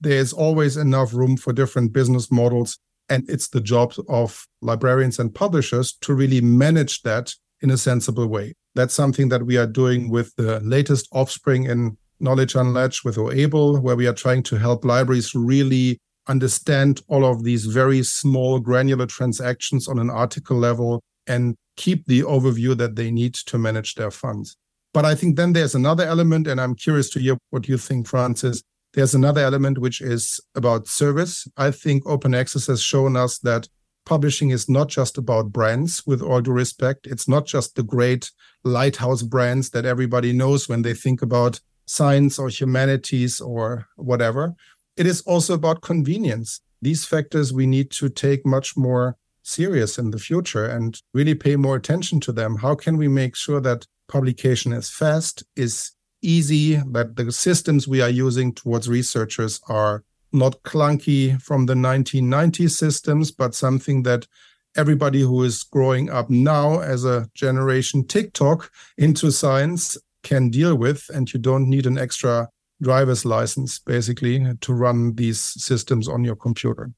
There's 0.00 0.32
always 0.32 0.76
enough 0.76 1.12
room 1.14 1.36
for 1.36 1.52
different 1.52 1.92
business 1.92 2.30
models. 2.30 2.78
And 3.08 3.28
it's 3.28 3.48
the 3.48 3.60
job 3.60 3.94
of 4.08 4.46
librarians 4.60 5.18
and 5.18 5.34
publishers 5.34 5.92
to 6.02 6.14
really 6.14 6.40
manage 6.40 7.02
that 7.02 7.34
in 7.60 7.70
a 7.70 7.76
sensible 7.76 8.26
way. 8.26 8.54
That's 8.74 8.94
something 8.94 9.28
that 9.28 9.44
we 9.44 9.56
are 9.58 9.66
doing 9.66 10.08
with 10.08 10.34
the 10.36 10.60
latest 10.60 11.08
offspring 11.12 11.64
in 11.64 11.98
Knowledge 12.20 12.54
Unlatched 12.54 13.04
with 13.04 13.16
OABLE, 13.16 13.80
where 13.82 13.96
we 13.96 14.06
are 14.06 14.14
trying 14.14 14.42
to 14.44 14.56
help 14.56 14.84
libraries 14.84 15.34
really 15.34 16.00
understand 16.28 17.02
all 17.08 17.24
of 17.24 17.44
these 17.44 17.66
very 17.66 18.02
small 18.02 18.60
granular 18.60 19.06
transactions 19.06 19.88
on 19.88 19.98
an 19.98 20.10
article 20.10 20.56
level 20.56 21.02
and 21.26 21.56
keep 21.76 22.06
the 22.06 22.20
overview 22.20 22.76
that 22.76 22.96
they 22.96 23.10
need 23.10 23.34
to 23.34 23.58
manage 23.58 23.94
their 23.94 24.10
funds. 24.10 24.56
But 24.94 25.04
I 25.04 25.14
think 25.14 25.36
then 25.36 25.52
there's 25.52 25.74
another 25.74 26.04
element, 26.04 26.46
and 26.46 26.60
I'm 26.60 26.74
curious 26.74 27.08
to 27.10 27.20
hear 27.20 27.38
what 27.50 27.66
you 27.66 27.78
think, 27.78 28.06
Frances. 28.06 28.62
There's 28.92 29.14
another 29.14 29.40
element 29.40 29.78
which 29.78 30.02
is 30.02 30.38
about 30.54 30.86
service. 30.86 31.48
I 31.56 31.70
think 31.70 32.06
open 32.06 32.34
access 32.34 32.66
has 32.66 32.82
shown 32.82 33.16
us 33.16 33.38
that 33.38 33.68
publishing 34.04 34.50
is 34.50 34.68
not 34.68 34.88
just 34.88 35.16
about 35.16 35.52
brands, 35.52 36.02
with 36.06 36.20
all 36.20 36.42
due 36.42 36.52
respect. 36.52 37.06
It's 37.06 37.26
not 37.26 37.46
just 37.46 37.74
the 37.74 37.82
great 37.82 38.30
lighthouse 38.64 39.22
brands 39.22 39.70
that 39.70 39.86
everybody 39.86 40.32
knows 40.32 40.68
when 40.68 40.82
they 40.82 40.92
think 40.94 41.22
about 41.22 41.60
science 41.86 42.38
or 42.38 42.48
humanities 42.48 43.40
or 43.40 43.86
whatever. 43.96 44.54
It 44.96 45.06
is 45.06 45.22
also 45.22 45.54
about 45.54 45.82
convenience. 45.82 46.60
These 46.80 47.04
factors 47.04 47.52
we 47.52 47.66
need 47.66 47.90
to 47.92 48.08
take 48.08 48.44
much 48.44 48.76
more 48.76 49.16
serious 49.42 49.98
in 49.98 50.10
the 50.10 50.18
future 50.18 50.66
and 50.66 51.00
really 51.14 51.34
pay 51.34 51.56
more 51.56 51.76
attention 51.76 52.20
to 52.20 52.32
them. 52.32 52.56
How 52.56 52.74
can 52.74 52.96
we 52.96 53.08
make 53.08 53.34
sure 53.34 53.60
that 53.60 53.86
publication 54.08 54.72
is 54.72 54.90
fast, 54.90 55.42
is 55.56 55.92
easy, 56.20 56.76
that 56.76 57.16
the 57.16 57.32
systems 57.32 57.88
we 57.88 58.00
are 58.00 58.08
using 58.08 58.52
towards 58.52 58.88
researchers 58.88 59.60
are 59.68 60.04
not 60.32 60.62
clunky 60.62 61.40
from 61.42 61.66
the 61.66 61.74
1990s 61.74 62.70
systems, 62.70 63.30
but 63.30 63.54
something 63.54 64.02
that 64.04 64.26
everybody 64.76 65.20
who 65.20 65.42
is 65.42 65.62
growing 65.62 66.08
up 66.10 66.30
now 66.30 66.80
as 66.80 67.04
a 67.04 67.28
generation 67.34 68.06
TikTok 68.06 68.70
into 68.96 69.30
science 69.30 69.96
can 70.22 70.48
deal 70.48 70.76
with. 70.76 71.10
And 71.12 71.32
you 71.32 71.40
don't 71.40 71.68
need 71.68 71.86
an 71.86 71.98
extra 71.98 72.48
driver's 72.82 73.24
license, 73.24 73.78
basically, 73.78 74.44
to 74.60 74.74
run 74.74 75.14
these 75.14 75.40
systems 75.40 76.08
on 76.08 76.24
your 76.24 76.36
computer. 76.36 76.90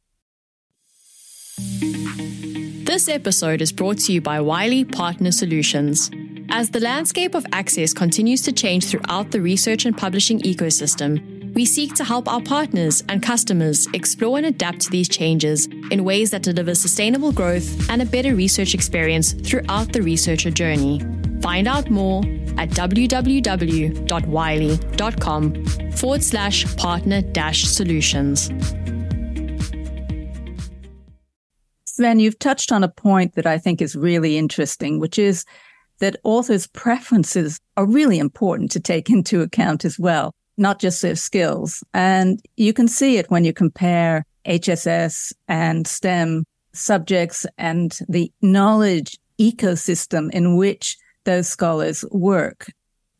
This 2.85 3.09
episode 3.09 3.61
is 3.61 3.73
brought 3.73 3.99
to 4.01 4.13
you 4.13 4.21
by 4.21 4.41
Wiley 4.41 4.85
Partner 4.85 5.31
Solutions. 5.31 6.11
As 6.51 6.71
the 6.71 6.81
landscape 6.81 7.35
of 7.35 7.47
access 7.53 7.93
continues 7.93 8.43
to 8.43 8.53
change 8.53 8.87
throughout 8.87 9.31
the 9.31 9.41
research 9.41 9.85
and 9.87 9.97
publishing 9.97 10.41
ecosystem, 10.41 11.55
we 11.55 11.65
seek 11.65 11.95
to 11.95 12.05
help 12.05 12.29
our 12.29 12.41
partners 12.43 13.03
and 13.09 13.23
customers 13.23 13.87
explore 13.95 14.37
and 14.39 14.47
adapt 14.47 14.81
to 14.81 14.91
these 14.91 15.09
changes 15.09 15.67
in 15.91 16.05
ways 16.05 16.31
that 16.31 16.43
deliver 16.43 16.75
sustainable 16.75 17.33
growth 17.33 17.89
and 17.89 18.03
a 18.03 18.07
better 18.07 18.35
research 18.35 18.75
experience 18.75 19.33
throughout 19.33 19.93
the 19.93 20.03
researcher 20.03 20.51
journey. 20.51 21.01
Find 21.45 21.69
out 21.69 21.91
more 21.91 22.25
at 22.57 22.71
www.wiley.com 22.71 25.65
forward 25.93 26.23
slash 26.23 26.77
partner 26.77 27.21
dash 27.21 27.65
solutions. 27.65 28.51
Sven, 31.85 32.19
you've 32.19 32.39
touched 32.39 32.73
on 32.73 32.83
a 32.83 32.89
point 32.89 33.35
that 33.35 33.45
I 33.45 33.59
think 33.59 33.83
is 33.83 33.95
really 33.95 34.39
interesting, 34.39 34.99
which 34.99 35.19
is 35.19 35.45
that 35.99 36.17
authors' 36.25 36.67
preferences 36.67 37.61
are 37.77 37.85
really 37.85 38.19
important 38.19 38.71
to 38.71 38.81
take 38.81 39.11
into 39.11 39.43
account 39.43 39.85
as 39.85 39.99
well, 39.99 40.33
not 40.57 40.81
just 40.81 41.03
their 41.03 41.15
skills. 41.15 41.85
And 41.93 42.41
you 42.57 42.73
can 42.73 42.89
see 42.89 43.19
it 43.19 43.31
when 43.31 43.45
you 43.45 43.53
compare 43.53 44.25
HSS 44.47 45.35
and 45.47 45.87
STEM 45.87 46.45
subjects 46.73 47.45
and 47.59 47.99
the 48.09 48.33
knowledge 48.41 49.19
ecosystem 49.39 50.31
in 50.33 50.57
which 50.57 50.97
those 51.25 51.49
scholars 51.49 52.05
work. 52.11 52.67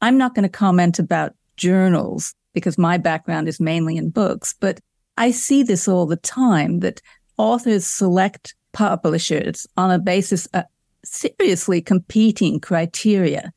I'm 0.01 0.19
not 0.19 0.35
going 0.35 0.45
to 0.45 0.49
comment 0.49 0.99
about 0.99 1.35
journals 1.57 2.35
because 2.53 2.79
my 2.79 2.99
background 2.99 3.49
is 3.49 3.61
mainly 3.61 3.97
in 3.97 4.11
books, 4.11 4.55
but 4.59 4.81
I 5.17 5.31
see 5.31 5.63
this 5.63 5.89
all 5.89 6.07
the 6.07 6.17
time 6.17 6.81
that 6.81 7.01
authors 7.37 7.87
select 7.87 8.55
publishers 8.73 9.67
on 9.77 9.91
a 9.91 9.99
basis 9.99 10.47
of 10.47 10.65
seriously 11.05 11.81
competing 11.81 12.61
criteria. 12.61 13.53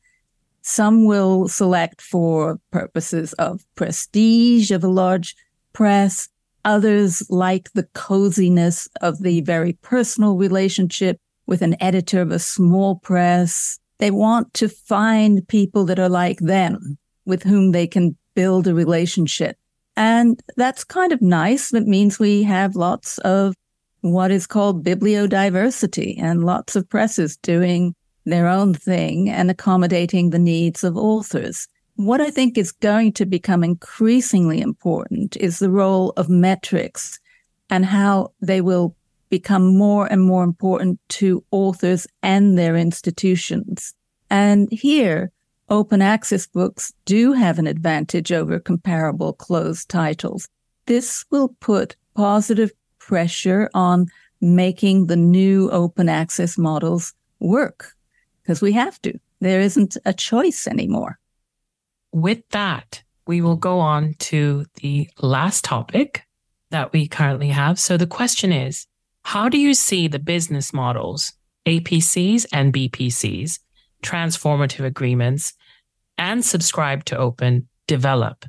Some 0.62 1.06
will 1.06 1.48
select 1.48 2.00
for 2.02 2.60
purposes 2.70 3.32
of 3.34 3.64
prestige 3.74 4.70
of 4.70 4.84
a 4.84 4.88
large 4.88 5.34
press. 5.72 6.28
Others 6.64 7.22
like 7.30 7.72
the 7.72 7.88
coziness 7.94 8.88
of 9.00 9.22
the 9.22 9.40
very 9.40 9.72
personal 9.74 10.36
relationship 10.36 11.18
with 11.46 11.62
an 11.62 11.76
editor 11.80 12.20
of 12.20 12.30
a 12.30 12.38
small 12.38 12.96
press. 12.96 13.78
They 13.98 14.10
want 14.10 14.54
to 14.54 14.68
find 14.68 15.46
people 15.48 15.84
that 15.86 15.98
are 15.98 16.08
like 16.08 16.38
them, 16.38 16.98
with 17.24 17.42
whom 17.42 17.72
they 17.72 17.86
can 17.86 18.16
build 18.34 18.66
a 18.66 18.74
relationship. 18.74 19.56
And 19.96 20.40
that's 20.56 20.84
kind 20.84 21.12
of 21.12 21.20
nice. 21.20 21.70
That 21.70 21.86
means 21.86 22.18
we 22.18 22.44
have 22.44 22.76
lots 22.76 23.18
of 23.18 23.54
what 24.00 24.30
is 24.30 24.46
called 24.46 24.84
bibliodiversity 24.84 26.22
and 26.22 26.44
lots 26.44 26.76
of 26.76 26.88
presses 26.88 27.36
doing 27.38 27.94
their 28.24 28.46
own 28.46 28.74
thing 28.74 29.28
and 29.28 29.50
accommodating 29.50 30.30
the 30.30 30.38
needs 30.38 30.84
of 30.84 30.96
authors. 30.96 31.66
What 31.96 32.20
I 32.20 32.30
think 32.30 32.56
is 32.56 32.70
going 32.70 33.14
to 33.14 33.26
become 33.26 33.64
increasingly 33.64 34.60
important 34.60 35.36
is 35.38 35.58
the 35.58 35.70
role 35.70 36.12
of 36.16 36.28
metrics 36.28 37.18
and 37.70 37.84
how 37.84 38.32
they 38.40 38.60
will 38.60 38.94
become 39.28 39.76
more 39.76 40.06
and 40.06 40.22
more 40.22 40.44
important 40.44 41.00
to 41.08 41.44
authors 41.50 42.06
and 42.22 42.58
their 42.58 42.76
institutions. 42.76 43.94
And 44.30 44.68
here, 44.70 45.30
open 45.68 46.02
access 46.02 46.46
books 46.46 46.92
do 47.04 47.32
have 47.32 47.58
an 47.58 47.66
advantage 47.66 48.32
over 48.32 48.58
comparable 48.58 49.32
closed 49.32 49.88
titles. 49.88 50.48
This 50.86 51.24
will 51.30 51.54
put 51.60 51.96
positive 52.14 52.72
pressure 52.98 53.70
on 53.74 54.06
making 54.40 55.06
the 55.06 55.16
new 55.16 55.70
open 55.70 56.08
access 56.08 56.56
models 56.58 57.14
work 57.40 57.92
because 58.42 58.62
we 58.62 58.72
have 58.72 59.00
to. 59.02 59.18
There 59.40 59.60
isn't 59.60 59.96
a 60.04 60.12
choice 60.12 60.66
anymore. 60.66 61.18
With 62.12 62.48
that, 62.50 63.02
we 63.26 63.40
will 63.40 63.56
go 63.56 63.78
on 63.78 64.14
to 64.18 64.64
the 64.76 65.08
last 65.20 65.64
topic 65.64 66.24
that 66.70 66.92
we 66.92 67.06
currently 67.06 67.48
have. 67.48 67.78
So 67.78 67.96
the 67.96 68.06
question 68.06 68.52
is 68.52 68.86
how 69.24 69.48
do 69.48 69.58
you 69.58 69.74
see 69.74 70.08
the 70.08 70.18
business 70.18 70.72
models, 70.72 71.32
APCs 71.66 72.46
and 72.52 72.72
BPCs, 72.72 73.58
transformative 74.02 74.84
agreements, 74.84 75.54
and 76.16 76.44
subscribe 76.44 77.04
to 77.06 77.16
open 77.16 77.68
develop? 77.86 78.44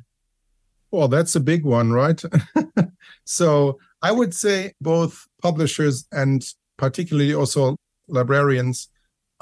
Well, 0.90 1.08
that's 1.08 1.36
a 1.36 1.40
big 1.40 1.64
one, 1.64 1.92
right? 1.92 2.20
so 3.24 3.78
I 4.02 4.12
would 4.12 4.34
say 4.34 4.72
both 4.80 5.26
publishers 5.42 6.06
and 6.12 6.44
particularly 6.76 7.34
also 7.34 7.76
librarians 8.08 8.88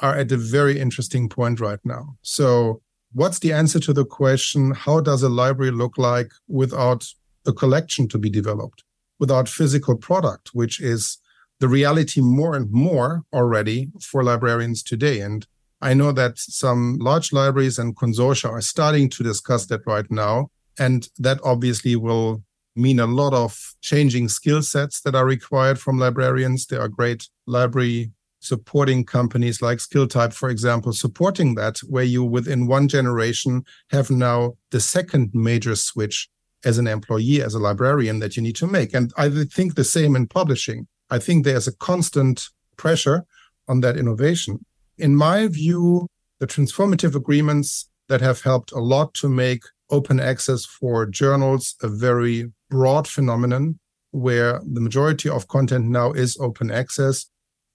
are 0.00 0.16
at 0.16 0.32
a 0.32 0.36
very 0.36 0.78
interesting 0.78 1.28
point 1.28 1.60
right 1.60 1.80
now. 1.84 2.16
So, 2.22 2.82
what's 3.12 3.38
the 3.38 3.52
answer 3.52 3.80
to 3.80 3.92
the 3.92 4.04
question 4.04 4.72
how 4.72 5.00
does 5.00 5.22
a 5.22 5.28
library 5.28 5.72
look 5.72 5.96
like 5.96 6.30
without 6.46 7.06
a 7.46 7.52
collection 7.52 8.06
to 8.08 8.18
be 8.18 8.28
developed, 8.28 8.84
without 9.18 9.48
physical 9.48 9.96
product, 9.96 10.50
which 10.52 10.80
is 10.80 11.18
the 11.60 11.68
reality 11.68 12.20
more 12.20 12.54
and 12.54 12.70
more 12.70 13.24
already 13.32 13.90
for 14.00 14.22
librarians 14.22 14.82
today? 14.82 15.20
And 15.20 15.46
I 15.80 15.94
know 15.94 16.12
that 16.12 16.38
some 16.38 16.98
large 17.00 17.32
libraries 17.32 17.78
and 17.78 17.96
consortia 17.96 18.50
are 18.50 18.60
starting 18.60 19.08
to 19.10 19.22
discuss 19.22 19.66
that 19.66 19.82
right 19.86 20.10
now. 20.10 20.50
And 20.78 21.08
that 21.18 21.40
obviously 21.44 21.96
will 21.96 22.42
mean 22.76 23.00
a 23.00 23.06
lot 23.06 23.34
of 23.34 23.74
changing 23.80 24.28
skill 24.28 24.62
sets 24.62 25.00
that 25.00 25.14
are 25.14 25.26
required 25.26 25.80
from 25.80 25.98
librarians. 25.98 26.66
There 26.66 26.80
are 26.80 26.88
great 26.88 27.28
library 27.46 28.12
supporting 28.40 29.04
companies 29.04 29.60
like 29.60 29.78
Skilltype, 29.78 30.32
for 30.32 30.48
example, 30.48 30.92
supporting 30.92 31.56
that, 31.56 31.78
where 31.78 32.04
you 32.04 32.22
within 32.22 32.68
one 32.68 32.86
generation 32.86 33.64
have 33.90 34.10
now 34.10 34.54
the 34.70 34.80
second 34.80 35.30
major 35.34 35.74
switch 35.74 36.28
as 36.64 36.78
an 36.78 36.86
employee, 36.86 37.42
as 37.42 37.54
a 37.54 37.58
librarian 37.58 38.18
that 38.18 38.36
you 38.36 38.42
need 38.42 38.56
to 38.56 38.66
make. 38.66 38.94
And 38.94 39.12
I 39.16 39.28
think 39.28 39.74
the 39.74 39.84
same 39.84 40.16
in 40.16 40.26
publishing. 40.26 40.86
I 41.10 41.18
think 41.18 41.44
there's 41.44 41.68
a 41.68 41.76
constant 41.76 42.48
pressure 42.76 43.24
on 43.68 43.80
that 43.80 43.96
innovation. 43.96 44.64
In 44.96 45.14
my 45.14 45.46
view, 45.46 46.08
the 46.40 46.46
transformative 46.46 47.14
agreements 47.14 47.88
that 48.08 48.20
have 48.20 48.42
helped 48.42 48.72
a 48.72 48.80
lot 48.80 49.14
to 49.14 49.28
make 49.28 49.62
open 49.90 50.20
access 50.20 50.64
for 50.64 51.06
journals 51.06 51.74
a 51.82 51.88
very 51.88 52.52
broad 52.70 53.06
phenomenon 53.06 53.78
where 54.10 54.60
the 54.64 54.80
majority 54.80 55.28
of 55.28 55.48
content 55.48 55.86
now 55.86 56.12
is 56.12 56.36
open 56.40 56.70
access 56.70 57.26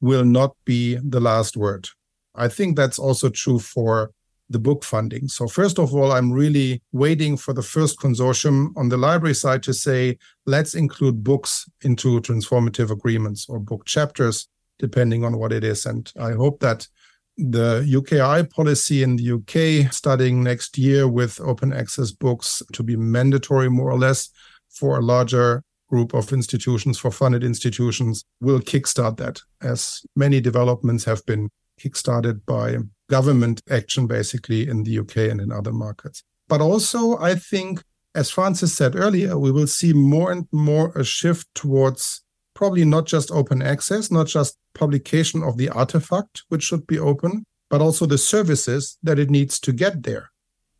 will 0.01 0.25
not 0.25 0.55
be 0.65 0.95
the 0.95 1.19
last 1.19 1.55
word. 1.55 1.87
I 2.35 2.47
think 2.47 2.75
that's 2.75 2.99
also 2.99 3.29
true 3.29 3.59
for 3.59 4.11
the 4.49 4.59
book 4.59 4.83
funding. 4.83 5.27
So, 5.27 5.47
first 5.47 5.79
of 5.79 5.93
all, 5.93 6.11
I'm 6.11 6.31
really 6.31 6.81
waiting 6.91 7.37
for 7.37 7.53
the 7.53 7.61
first 7.61 7.99
consortium 7.99 8.75
on 8.77 8.89
the 8.89 8.97
library 8.97 9.35
side 9.35 9.63
to 9.63 9.73
say, 9.73 10.17
let's 10.45 10.75
include 10.75 11.23
books 11.23 11.69
into 11.81 12.19
transformative 12.21 12.91
agreements 12.91 13.47
or 13.49 13.59
book 13.59 13.85
chapters, 13.85 14.47
depending 14.79 15.23
on 15.23 15.37
what 15.37 15.51
it 15.51 15.63
is. 15.63 15.85
And 15.85 16.11
I 16.19 16.33
hope 16.33 16.59
that 16.59 16.87
the 17.37 17.83
UKRI 17.87 18.49
policy 18.51 19.01
in 19.01 19.15
the 19.15 19.31
UK 19.33 19.91
starting 19.91 20.43
next 20.43 20.77
year 20.77 21.07
with 21.07 21.41
open 21.41 21.73
access 21.73 22.11
books 22.11 22.61
to 22.73 22.83
be 22.83 22.95
mandatory 22.95 23.69
more 23.69 23.89
or 23.89 23.97
less 23.97 24.29
for 24.69 24.97
a 24.97 25.01
larger 25.01 25.63
group 25.89 26.13
of 26.13 26.31
institutions 26.33 26.97
for 26.97 27.11
funded 27.11 27.43
institutions 27.43 28.25
will 28.41 28.59
kickstart 28.59 29.17
that, 29.17 29.39
as 29.61 30.01
many 30.15 30.41
developments 30.41 31.03
have 31.03 31.25
been 31.25 31.49
kickstarted 31.79 32.41
by 32.45 32.77
government 33.09 33.61
action, 33.69 34.07
basically 34.07 34.67
in 34.67 34.83
the 34.83 34.99
UK 34.99 35.17
and 35.31 35.41
in 35.41 35.51
other 35.51 35.73
markets. 35.73 36.23
But 36.47 36.61
also, 36.61 37.17
I 37.17 37.35
think, 37.35 37.83
as 38.15 38.29
Frances 38.29 38.75
said 38.75 38.95
earlier, 38.95 39.37
we 39.37 39.51
will 39.51 39.67
see 39.67 39.93
more 39.93 40.31
and 40.31 40.47
more 40.51 40.91
a 40.95 41.03
shift 41.03 41.47
towards 41.55 42.23
probably 42.53 42.85
not 42.85 43.05
just 43.05 43.31
open 43.31 43.61
access, 43.61 44.11
not 44.11 44.27
just 44.27 44.57
publication 44.73 45.43
of 45.43 45.57
the 45.57 45.69
artifact, 45.69 46.43
which 46.49 46.63
should 46.63 46.85
be 46.87 46.99
open, 46.99 47.45
but 47.69 47.81
also 47.81 48.05
the 48.05 48.17
services 48.17 48.97
that 49.03 49.19
it 49.19 49.29
needs 49.29 49.59
to 49.59 49.71
get 49.71 50.03
there. 50.03 50.29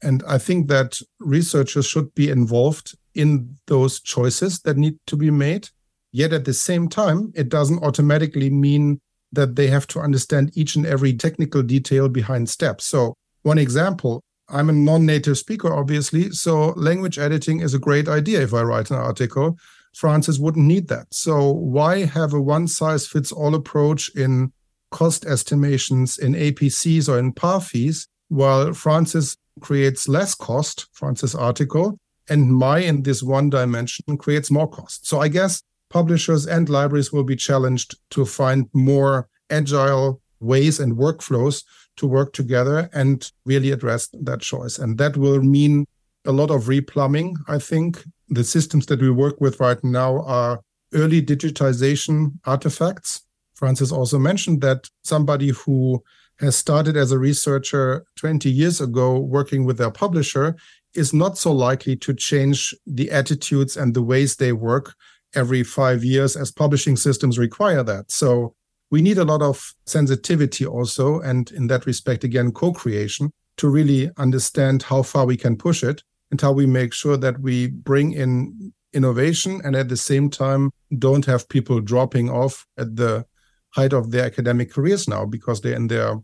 And 0.01 0.21
I 0.27 0.37
think 0.37 0.67
that 0.67 0.99
researchers 1.19 1.87
should 1.87 2.13
be 2.13 2.29
involved 2.29 2.95
in 3.15 3.57
those 3.67 4.01
choices 4.01 4.59
that 4.61 4.77
need 4.77 4.99
to 5.07 5.15
be 5.15 5.31
made. 5.31 5.69
Yet 6.11 6.33
at 6.33 6.45
the 6.45 6.53
same 6.53 6.89
time, 6.89 7.31
it 7.35 7.49
doesn't 7.49 7.83
automatically 7.83 8.49
mean 8.49 8.99
that 9.33 9.55
they 9.55 9.67
have 9.67 9.87
to 9.87 9.99
understand 9.99 10.51
each 10.55 10.75
and 10.75 10.85
every 10.85 11.13
technical 11.13 11.61
detail 11.61 12.09
behind 12.09 12.49
steps. 12.49 12.85
So, 12.85 13.15
one 13.41 13.57
example 13.57 14.23
I'm 14.49 14.69
a 14.69 14.73
non 14.73 15.05
native 15.05 15.37
speaker, 15.37 15.73
obviously. 15.73 16.31
So, 16.31 16.69
language 16.75 17.17
editing 17.17 17.61
is 17.61 17.73
a 17.73 17.79
great 17.79 18.07
idea 18.07 18.41
if 18.41 18.53
I 18.53 18.61
write 18.61 18.91
an 18.91 18.97
article. 18.97 19.57
Frances 19.95 20.39
wouldn't 20.39 20.65
need 20.65 20.87
that. 20.87 21.07
So, 21.11 21.51
why 21.51 22.05
have 22.05 22.33
a 22.33 22.41
one 22.41 22.67
size 22.67 23.07
fits 23.07 23.31
all 23.31 23.55
approach 23.55 24.09
in 24.15 24.51
cost 24.91 25.25
estimations 25.25 26.17
in 26.17 26.33
APCs 26.33 27.09
or 27.09 27.17
in 27.17 27.33
par 27.33 27.61
fees, 27.61 28.07
while 28.29 28.73
Frances 28.73 29.35
creates 29.59 30.07
less 30.07 30.35
cost, 30.35 30.87
Frances' 30.93 31.35
article, 31.35 31.97
and 32.29 32.53
my 32.53 32.79
in 32.79 33.03
this 33.03 33.23
one 33.23 33.49
dimension 33.49 34.17
creates 34.17 34.51
more 34.51 34.69
cost. 34.69 35.07
So 35.07 35.19
I 35.19 35.27
guess 35.27 35.61
publishers 35.93 36.47
and 36.47 36.69
libraries 36.69 37.13
will 37.13 37.23
be 37.23 37.35
challenged 37.35 37.95
to 38.09 38.25
find 38.25 38.67
more 38.73 39.29
agile 39.51 40.19
ways 40.39 40.79
and 40.79 40.97
workflows 40.97 41.63
to 41.97 42.07
work 42.07 42.33
together 42.33 42.89
and 42.93 43.31
really 43.45 43.69
address 43.69 44.09
that 44.11 44.41
choice. 44.41 44.79
And 44.79 44.97
that 44.97 45.15
will 45.15 45.41
mean 45.43 45.85
a 46.25 46.31
lot 46.31 46.49
of 46.49 46.63
replumbing, 46.63 47.35
I 47.47 47.59
think. 47.59 48.03
The 48.29 48.43
systems 48.43 48.87
that 48.87 48.99
we 48.99 49.11
work 49.11 49.39
with 49.39 49.59
right 49.59 49.81
now 49.83 50.23
are 50.23 50.61
early 50.95 51.21
digitization 51.21 52.31
artifacts. 52.45 53.21
Frances 53.53 53.91
also 53.91 54.17
mentioned 54.17 54.61
that 54.61 54.89
somebody 55.03 55.49
who 55.49 56.03
has 56.39 56.55
started 56.55 56.97
as 56.97 57.11
a 57.11 57.19
researcher 57.19 58.03
20 58.15 58.49
years 58.49 58.81
ago 58.81 59.19
working 59.19 59.63
with 59.63 59.77
their 59.77 59.91
publisher 59.91 60.55
is 60.95 61.13
not 61.13 61.37
so 61.37 61.51
likely 61.51 61.95
to 61.97 62.15
change 62.15 62.73
the 62.87 63.11
attitudes 63.11 63.77
and 63.77 63.93
the 63.93 64.01
ways 64.01 64.35
they 64.35 64.53
work 64.53 64.95
every 65.35 65.63
five 65.63 66.03
years 66.03 66.35
as 66.35 66.51
publishing 66.51 66.95
systems 66.95 67.37
require 67.37 67.83
that. 67.83 68.11
So 68.11 68.55
we 68.91 69.01
need 69.01 69.17
a 69.17 69.25
lot 69.25 69.41
of 69.41 69.73
sensitivity 69.85 70.65
also. 70.65 71.19
And 71.19 71.51
in 71.51 71.67
that 71.67 71.85
respect, 71.85 72.23
again, 72.23 72.51
co 72.51 72.71
creation 72.71 73.31
to 73.57 73.69
really 73.69 74.09
understand 74.17 74.83
how 74.83 75.03
far 75.03 75.25
we 75.25 75.37
can 75.37 75.55
push 75.55 75.83
it 75.83 76.03
and 76.31 76.39
how 76.39 76.51
we 76.51 76.65
make 76.65 76.93
sure 76.93 77.17
that 77.17 77.39
we 77.39 77.67
bring 77.67 78.13
in 78.13 78.73
innovation 78.93 79.61
and 79.63 79.75
at 79.75 79.89
the 79.89 79.97
same 79.97 80.29
time 80.29 80.71
don't 80.97 81.25
have 81.25 81.49
people 81.49 81.79
dropping 81.79 82.29
off 82.29 82.65
at 82.77 82.95
the 82.95 83.25
height 83.71 83.93
of 83.93 84.11
their 84.11 84.25
academic 84.25 84.71
careers 84.71 85.07
now 85.07 85.25
because 85.25 85.61
they're 85.61 85.75
in 85.75 85.87
their 85.87 86.15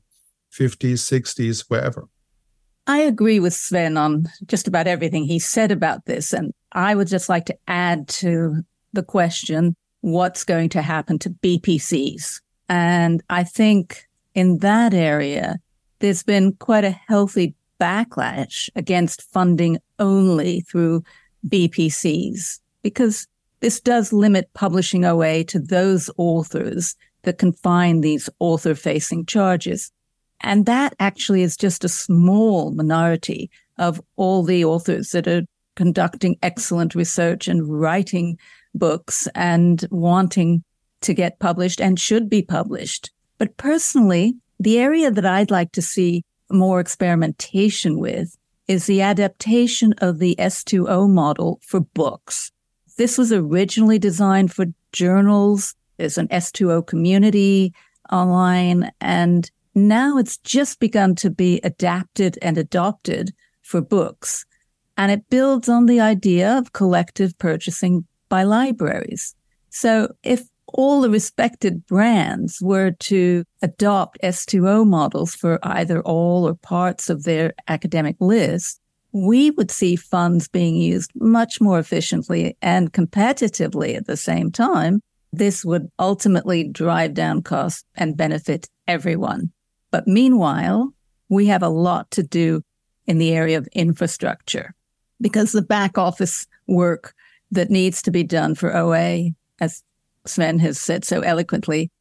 50s, 0.53 0.99
60s, 0.99 1.65
wherever. 1.67 2.07
I 2.87 2.99
agree 2.99 3.39
with 3.39 3.53
Sven 3.53 3.97
on 3.97 4.25
just 4.45 4.67
about 4.67 4.87
everything 4.87 5.25
he 5.25 5.37
said 5.39 5.71
about 5.71 6.05
this. 6.05 6.33
And 6.33 6.53
I 6.71 6.95
would 6.95 7.07
just 7.07 7.29
like 7.29 7.45
to 7.45 7.57
add 7.67 8.07
to 8.07 8.63
the 8.93 9.03
question 9.03 9.75
what's 10.01 10.43
going 10.43 10.69
to 10.69 10.81
happen 10.81 11.19
to 11.19 11.29
BPCs? 11.29 12.41
And 12.67 13.21
I 13.29 13.43
think 13.43 14.07
in 14.35 14.59
that 14.59 14.93
area, 14.93 15.59
there's 15.99 16.23
been 16.23 16.53
quite 16.53 16.85
a 16.85 16.91
healthy 16.91 17.55
backlash 17.79 18.69
against 18.75 19.23
funding 19.31 19.79
only 19.97 20.61
through 20.61 21.03
BPCs 21.47 22.59
because 22.83 23.27
this 23.61 23.79
does 23.79 24.13
limit 24.13 24.49
publishing 24.53 25.05
OA 25.05 25.43
to 25.45 25.59
those 25.59 26.09
authors 26.17 26.95
that 27.23 27.37
can 27.37 27.51
find 27.51 28.03
these 28.03 28.29
author 28.39 28.75
facing 28.75 29.25
charges. 29.25 29.91
And 30.41 30.65
that 30.65 30.95
actually 30.99 31.41
is 31.41 31.57
just 31.57 31.83
a 31.83 31.89
small 31.89 32.71
minority 32.71 33.49
of 33.77 34.01
all 34.15 34.43
the 34.43 34.63
authors 34.63 35.11
that 35.11 35.27
are 35.27 35.43
conducting 35.75 36.37
excellent 36.41 36.95
research 36.95 37.47
and 37.47 37.67
writing 37.79 38.37
books 38.73 39.27
and 39.35 39.85
wanting 39.91 40.63
to 41.01 41.13
get 41.13 41.39
published 41.39 41.79
and 41.79 41.99
should 41.99 42.29
be 42.29 42.41
published. 42.41 43.11
But 43.37 43.57
personally, 43.57 44.35
the 44.59 44.77
area 44.79 45.11
that 45.11 45.25
I'd 45.25 45.51
like 45.51 45.71
to 45.73 45.81
see 45.81 46.23
more 46.51 46.79
experimentation 46.79 47.99
with 47.99 48.37
is 48.67 48.85
the 48.85 49.01
adaptation 49.01 49.93
of 49.99 50.19
the 50.19 50.35
S2O 50.37 51.09
model 51.09 51.59
for 51.63 51.79
books. 51.79 52.51
This 52.97 53.17
was 53.17 53.31
originally 53.31 53.97
designed 53.97 54.53
for 54.53 54.65
journals. 54.91 55.73
There's 55.97 56.17
an 56.17 56.27
S2O 56.27 56.85
community 56.85 57.73
online, 58.11 58.91
and 58.99 59.49
now 59.73 60.17
it's 60.17 60.37
just 60.37 60.79
begun 60.79 61.15
to 61.15 61.29
be 61.29 61.61
adapted 61.63 62.37
and 62.41 62.57
adopted 62.57 63.33
for 63.61 63.81
books. 63.81 64.45
And 64.97 65.11
it 65.11 65.29
builds 65.29 65.69
on 65.69 65.85
the 65.85 66.01
idea 66.01 66.57
of 66.57 66.73
collective 66.73 67.37
purchasing 67.37 68.05
by 68.29 68.43
libraries. 68.43 69.35
So 69.69 70.13
if 70.23 70.47
all 70.73 71.01
the 71.01 71.09
respected 71.09 71.85
brands 71.87 72.61
were 72.61 72.91
to 72.91 73.43
adopt 73.61 74.21
S2O 74.23 74.85
models 74.87 75.35
for 75.35 75.59
either 75.63 76.01
all 76.01 76.47
or 76.47 76.53
parts 76.53 77.09
of 77.09 77.23
their 77.23 77.53
academic 77.67 78.15
list, 78.19 78.79
we 79.11 79.49
would 79.51 79.71
see 79.71 79.95
funds 79.95 80.47
being 80.47 80.75
used 80.75 81.11
much 81.15 81.59
more 81.59 81.79
efficiently 81.79 82.55
and 82.61 82.93
competitively 82.93 83.95
at 83.95 84.05
the 84.05 84.17
same 84.17 84.51
time. 84.51 85.01
This 85.33 85.65
would 85.65 85.89
ultimately 85.97 86.67
drive 86.67 87.13
down 87.13 87.41
costs 87.41 87.83
and 87.95 88.17
benefit 88.17 88.67
everyone. 88.87 89.51
But 89.91 90.07
meanwhile, 90.07 90.93
we 91.29 91.47
have 91.47 91.63
a 91.63 91.69
lot 91.69 92.11
to 92.11 92.23
do 92.23 92.61
in 93.07 93.17
the 93.17 93.33
area 93.33 93.57
of 93.57 93.67
infrastructure 93.73 94.75
because 95.19 95.51
the 95.51 95.61
back 95.61 95.97
office 95.97 96.45
work 96.67 97.13
that 97.51 97.69
needs 97.69 98.01
to 98.03 98.11
be 98.11 98.23
done 98.23 98.55
for 98.55 98.75
OA, 98.75 99.29
as 99.59 99.83
Sven 100.25 100.59
has 100.59 100.79
said 100.79 101.03
so 101.05 101.21
eloquently, 101.21 101.91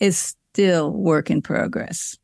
is 0.00 0.34
still 0.52 0.90
work 0.92 1.30
in 1.30 1.42
progress. 1.42 2.16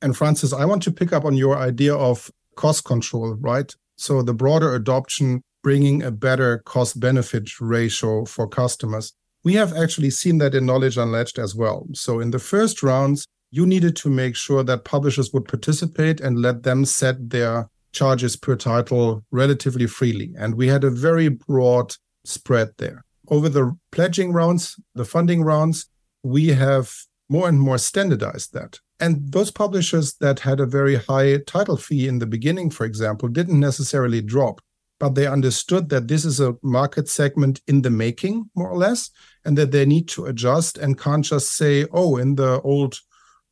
And 0.00 0.16
Frances, 0.16 0.52
I 0.52 0.64
want 0.64 0.82
to 0.84 0.92
pick 0.92 1.12
up 1.12 1.24
on 1.24 1.36
your 1.36 1.56
idea 1.56 1.94
of 1.94 2.30
cost 2.56 2.84
control, 2.84 3.34
right? 3.40 3.72
So 3.96 4.22
the 4.22 4.34
broader 4.34 4.74
adoption 4.74 5.42
bringing 5.62 6.02
a 6.02 6.10
better 6.10 6.58
cost 6.58 7.00
benefit 7.00 7.60
ratio 7.60 8.24
for 8.24 8.48
customers. 8.48 9.12
We 9.44 9.54
have 9.54 9.76
actually 9.76 10.10
seen 10.10 10.38
that 10.38 10.54
in 10.54 10.66
Knowledge 10.66 10.96
Unlatched 10.96 11.38
as 11.38 11.54
well. 11.54 11.86
So 11.94 12.20
in 12.20 12.30
the 12.30 12.38
first 12.38 12.82
rounds, 12.82 13.26
you 13.50 13.66
needed 13.66 13.96
to 13.96 14.10
make 14.10 14.36
sure 14.36 14.62
that 14.62 14.84
publishers 14.84 15.32
would 15.32 15.46
participate 15.46 16.20
and 16.20 16.40
let 16.40 16.62
them 16.62 16.84
set 16.84 17.30
their 17.30 17.68
charges 17.92 18.36
per 18.36 18.56
title 18.56 19.24
relatively 19.30 19.86
freely. 19.86 20.32
And 20.38 20.54
we 20.54 20.68
had 20.68 20.84
a 20.84 20.90
very 20.90 21.28
broad 21.28 21.94
spread 22.28 22.70
there. 22.78 23.04
Over 23.28 23.48
the 23.48 23.76
pledging 23.92 24.32
rounds, 24.32 24.76
the 24.94 25.04
funding 25.04 25.42
rounds, 25.42 25.86
we 26.22 26.48
have 26.48 26.92
more 27.28 27.48
and 27.48 27.60
more 27.60 27.78
standardized 27.78 28.52
that. 28.54 28.78
And 29.00 29.32
those 29.32 29.50
publishers 29.50 30.14
that 30.14 30.40
had 30.40 30.60
a 30.60 30.66
very 30.66 30.96
high 30.96 31.38
title 31.46 31.76
fee 31.76 32.08
in 32.08 32.18
the 32.18 32.26
beginning, 32.26 32.70
for 32.70 32.84
example, 32.84 33.28
didn't 33.28 33.60
necessarily 33.60 34.20
drop, 34.20 34.60
but 34.98 35.14
they 35.14 35.26
understood 35.26 35.88
that 35.90 36.08
this 36.08 36.24
is 36.24 36.40
a 36.40 36.56
market 36.62 37.08
segment 37.08 37.60
in 37.68 37.82
the 37.82 37.90
making, 37.90 38.50
more 38.56 38.70
or 38.70 38.76
less, 38.76 39.10
and 39.44 39.56
that 39.56 39.70
they 39.70 39.86
need 39.86 40.08
to 40.08 40.26
adjust 40.26 40.78
and 40.78 40.98
can't 40.98 41.24
just 41.24 41.52
say, 41.52 41.86
oh, 41.92 42.16
in 42.16 42.34
the 42.34 42.60
old 42.62 42.98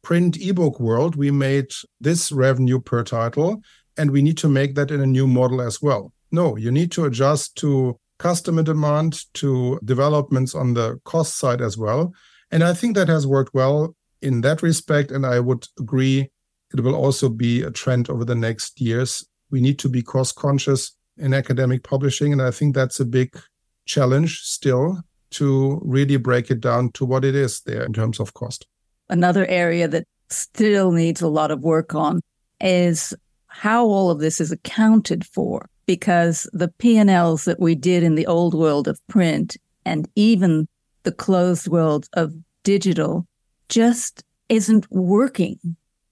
print 0.03 0.37
ebook 0.41 0.81
world, 0.81 1.17
we 1.17 1.31
made 1.31 1.71
this 2.01 2.33
revenue 2.33 2.81
per 2.81 3.05
title, 3.05 3.63
and 3.97 4.11
we 4.11 4.23
need 4.23 4.39
to 4.39 4.49
make 4.49 4.75
that 4.75 4.91
in 4.91 5.01
a 5.01 5.07
new 5.07 5.27
model 5.27 5.61
as 5.61 5.81
well. 5.81 6.13
No, 6.33 6.57
you 6.57 6.73
need 6.73 6.91
to 6.93 7.05
adjust 7.05 7.57
to 7.59 7.99
customer 8.19 8.63
demand, 8.63 9.21
to 9.35 9.79
developments 9.85 10.55
on 10.55 10.75
the 10.75 10.99
cost 11.05 11.39
side 11.39 11.61
as 11.61 11.77
well. 11.77 12.13
And 12.51 12.63
I 12.63 12.75
think 12.75 12.97
that 12.97 13.09
has 13.09 13.27
worked 13.27 13.55
well 13.55 13.95
in 14.23 14.41
that 14.43 14.63
respect. 14.63 15.11
And 15.11 15.27
I 15.27 15.41
would 15.41 15.67
agree 15.79 16.31
it 16.73 16.81
will 16.81 16.95
also 16.95 17.29
be 17.29 17.63
a 17.63 17.71
trend 17.71 18.11
over 18.11 18.25
the 18.25 18.35
next 18.35 18.81
years. 18.81 19.27
We 19.51 19.61
need 19.61 19.79
to 19.81 19.89
be 19.89 20.03
cost 20.03 20.37
conscious 20.37 20.97
in 21.17 21.33
academic 21.33 21.85
publishing. 21.85 22.33
And 22.33 22.43
I 22.43 22.51
think 22.51 22.75
that's 22.75 23.01
a 23.01 23.05
big 23.05 23.39
challenge 23.87 24.41
still 24.41 25.01
to 25.31 25.81
really 25.85 26.17
break 26.17 26.51
it 26.51 26.61
down 26.61 26.91
to 26.93 27.05
what 27.05 27.25
it 27.25 27.35
is 27.35 27.61
there 27.63 27.85
in 27.85 27.93
terms 27.93 28.21
of 28.21 28.35
cost. 28.35 28.67
Another 29.09 29.47
area 29.47 29.87
that 29.89 30.07
still 30.29 30.91
needs 30.91 31.21
a 31.23 31.29
lot 31.29 31.51
of 31.51 31.63
work 31.63 31.95
on 31.95 32.21
is 32.61 33.15
how 33.47 33.87
all 33.87 34.11
of 34.11 34.19
this 34.19 34.41
is 34.41 34.51
accounted 34.51 35.25
for 35.27 35.69
because 35.87 36.49
the 36.53 36.69
P&Ls 36.69 37.45
that 37.45 37.61
we 37.61 37.75
did 37.75 38.03
in 38.03 38.17
the 38.17 38.27
old 38.27 38.55
world 38.55 38.89
of 38.89 39.01
print 39.07 39.57
and 39.85 40.09
even 40.17 40.69
the 41.05 41.13
closed 41.13 41.69
world 41.69 42.09
of 42.15 42.35
digital 42.65 43.27
just 43.69 44.25
isn't 44.49 44.91
working. 44.91 45.59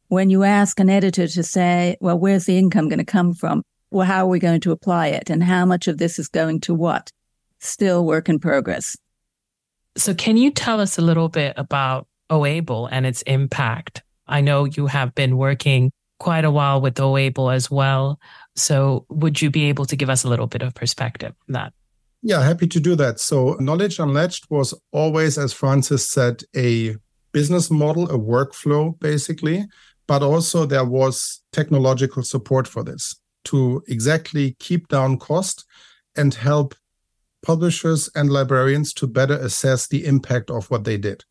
When 0.08 0.30
you 0.30 0.44
ask 0.44 0.78
an 0.78 0.88
editor 0.88 1.26
to 1.26 1.42
say, 1.42 1.96
well, 2.00 2.18
where's 2.18 2.46
the 2.46 2.56
income 2.56 2.88
going 2.88 2.98
to 2.98 3.04
come 3.04 3.34
from? 3.34 3.62
Well, 3.90 4.06
how 4.06 4.24
are 4.24 4.28
we 4.28 4.38
going 4.38 4.60
to 4.60 4.72
apply 4.72 5.08
it? 5.08 5.30
And 5.30 5.42
how 5.42 5.64
much 5.64 5.88
of 5.88 5.98
this 5.98 6.18
is 6.18 6.28
going 6.28 6.60
to 6.60 6.74
what? 6.74 7.10
Still 7.58 8.04
work 8.04 8.28
in 8.28 8.38
progress. 8.38 8.96
So, 9.96 10.14
can 10.14 10.36
you 10.36 10.50
tell 10.50 10.80
us 10.80 10.98
a 10.98 11.02
little 11.02 11.28
bit 11.28 11.54
about 11.56 12.08
Oable 12.28 12.88
and 12.90 13.06
its 13.06 13.22
impact? 13.22 14.02
I 14.26 14.40
know 14.40 14.64
you 14.64 14.86
have 14.86 15.14
been 15.14 15.36
working 15.36 15.92
quite 16.24 16.46
a 16.46 16.50
while 16.50 16.80
with 16.80 16.94
Oable 16.94 17.54
as 17.54 17.70
well. 17.70 18.18
So, 18.56 19.04
would 19.10 19.42
you 19.42 19.50
be 19.50 19.64
able 19.64 19.84
to 19.84 19.96
give 19.96 20.08
us 20.08 20.24
a 20.24 20.28
little 20.28 20.46
bit 20.46 20.62
of 20.62 20.74
perspective 20.74 21.34
on 21.48 21.52
that? 21.52 21.72
Yeah, 22.22 22.42
happy 22.42 22.66
to 22.68 22.80
do 22.80 22.96
that. 22.96 23.20
So, 23.20 23.56
Knowledge 23.60 23.98
Unlatched 23.98 24.50
was 24.50 24.72
always, 24.90 25.36
as 25.36 25.52
Frances 25.52 26.08
said, 26.08 26.42
a 26.56 26.96
business 27.32 27.70
model, 27.70 28.04
a 28.10 28.18
workflow, 28.18 28.98
basically, 29.00 29.66
but 30.06 30.22
also 30.22 30.64
there 30.64 30.88
was 30.98 31.42
technological 31.52 32.22
support 32.22 32.66
for 32.66 32.82
this 32.82 33.14
to 33.50 33.82
exactly 33.86 34.56
keep 34.58 34.88
down 34.88 35.18
cost 35.18 35.66
and 36.16 36.32
help 36.32 36.74
publishers 37.42 38.08
and 38.14 38.30
librarians 38.30 38.94
to 38.94 39.06
better 39.06 39.36
assess 39.36 39.86
the 39.86 40.06
impact 40.06 40.50
of 40.50 40.70
what 40.70 40.84
they 40.84 40.96
did. 40.96 41.24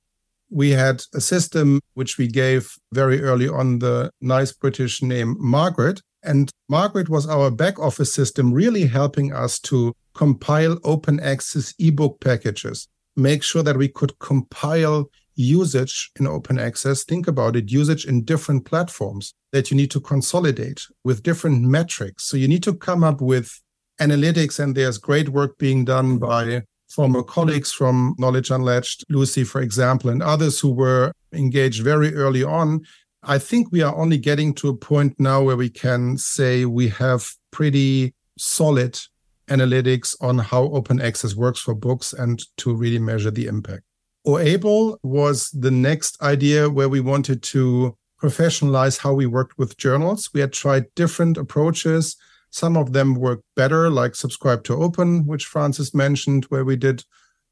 We 0.53 0.69
had 0.69 1.01
a 1.15 1.19
system 1.19 1.79
which 1.95 2.19
we 2.19 2.27
gave 2.27 2.75
very 2.93 3.23
early 3.23 3.49
on 3.49 3.79
the 3.79 4.11
nice 4.21 4.51
British 4.51 5.01
name 5.01 5.35
Margaret. 5.39 5.99
And 6.21 6.51
Margaret 6.69 7.09
was 7.09 7.27
our 7.27 7.49
back 7.49 7.79
office 7.79 8.13
system, 8.13 8.53
really 8.53 8.85
helping 8.85 9.33
us 9.33 9.59
to 9.61 9.93
compile 10.13 10.77
open 10.83 11.19
access 11.19 11.73
ebook 11.79 12.21
packages, 12.21 12.87
make 13.15 13.41
sure 13.41 13.63
that 13.63 13.77
we 13.77 13.87
could 13.87 14.19
compile 14.19 15.09
usage 15.33 16.11
in 16.19 16.27
open 16.27 16.59
access. 16.59 17.03
Think 17.03 17.27
about 17.27 17.55
it 17.55 17.71
usage 17.71 18.05
in 18.05 18.23
different 18.23 18.63
platforms 18.65 19.33
that 19.53 19.71
you 19.71 19.77
need 19.77 19.89
to 19.89 19.99
consolidate 19.99 20.85
with 21.03 21.23
different 21.23 21.63
metrics. 21.63 22.25
So 22.25 22.37
you 22.37 22.47
need 22.47 22.61
to 22.63 22.75
come 22.75 23.03
up 23.03 23.21
with 23.21 23.59
analytics, 23.99 24.59
and 24.59 24.75
there's 24.75 24.99
great 24.99 25.29
work 25.29 25.57
being 25.57 25.83
done 25.83 26.19
by 26.19 26.61
former 26.93 27.23
colleagues 27.23 27.71
from 27.71 28.15
Knowledge 28.19 28.51
Unlatched, 28.51 29.03
Lucy, 29.09 29.43
for 29.43 29.61
example, 29.61 30.11
and 30.11 30.21
others 30.21 30.59
who 30.59 30.71
were 30.71 31.11
engaged 31.33 31.81
very 31.83 32.13
early 32.13 32.43
on. 32.43 32.85
I 33.23 33.39
think 33.39 33.71
we 33.71 33.81
are 33.81 33.95
only 33.95 34.17
getting 34.17 34.53
to 34.55 34.69
a 34.69 34.75
point 34.75 35.19
now 35.19 35.41
where 35.41 35.57
we 35.57 35.69
can 35.69 36.17
say 36.17 36.65
we 36.65 36.89
have 36.89 37.31
pretty 37.51 38.13
solid 38.37 38.99
analytics 39.47 40.15
on 40.21 40.37
how 40.37 40.63
open 40.65 41.01
access 41.01 41.35
works 41.35 41.59
for 41.59 41.73
books 41.73 42.13
and 42.13 42.43
to 42.57 42.75
really 42.75 42.99
measure 42.99 43.31
the 43.31 43.47
impact. 43.47 43.83
Oable 44.27 44.97
was 45.03 45.49
the 45.49 45.71
next 45.71 46.21
idea 46.21 46.69
where 46.69 46.89
we 46.89 46.99
wanted 46.99 47.41
to 47.43 47.97
professionalize 48.21 48.99
how 48.99 49.13
we 49.13 49.25
worked 49.25 49.57
with 49.57 49.77
journals. 49.77 50.29
We 50.33 50.41
had 50.41 50.53
tried 50.53 50.93
different 50.95 51.37
approaches. 51.37 52.15
Some 52.53 52.77
of 52.77 52.93
them 52.93 53.15
work 53.15 53.41
better, 53.55 53.89
like 53.89 54.13
Subscribe 54.13 54.63
to 54.65 54.75
Open, 54.75 55.25
which 55.25 55.47
Frances 55.47 55.91
mentioned, 55.91 56.45
where 56.49 56.63
we 56.63 56.75
did 56.75 57.03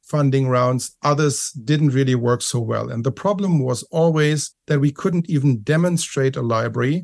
funding 0.03 0.47
rounds. 0.47 0.95
Others 1.01 1.53
didn't 1.53 1.89
really 1.89 2.13
work 2.13 2.43
so 2.43 2.59
well. 2.59 2.87
And 2.91 3.03
the 3.03 3.11
problem 3.11 3.63
was 3.63 3.81
always 3.89 4.53
that 4.67 4.79
we 4.79 4.91
couldn't 4.91 5.27
even 5.27 5.63
demonstrate 5.63 6.35
a 6.35 6.43
library 6.43 7.03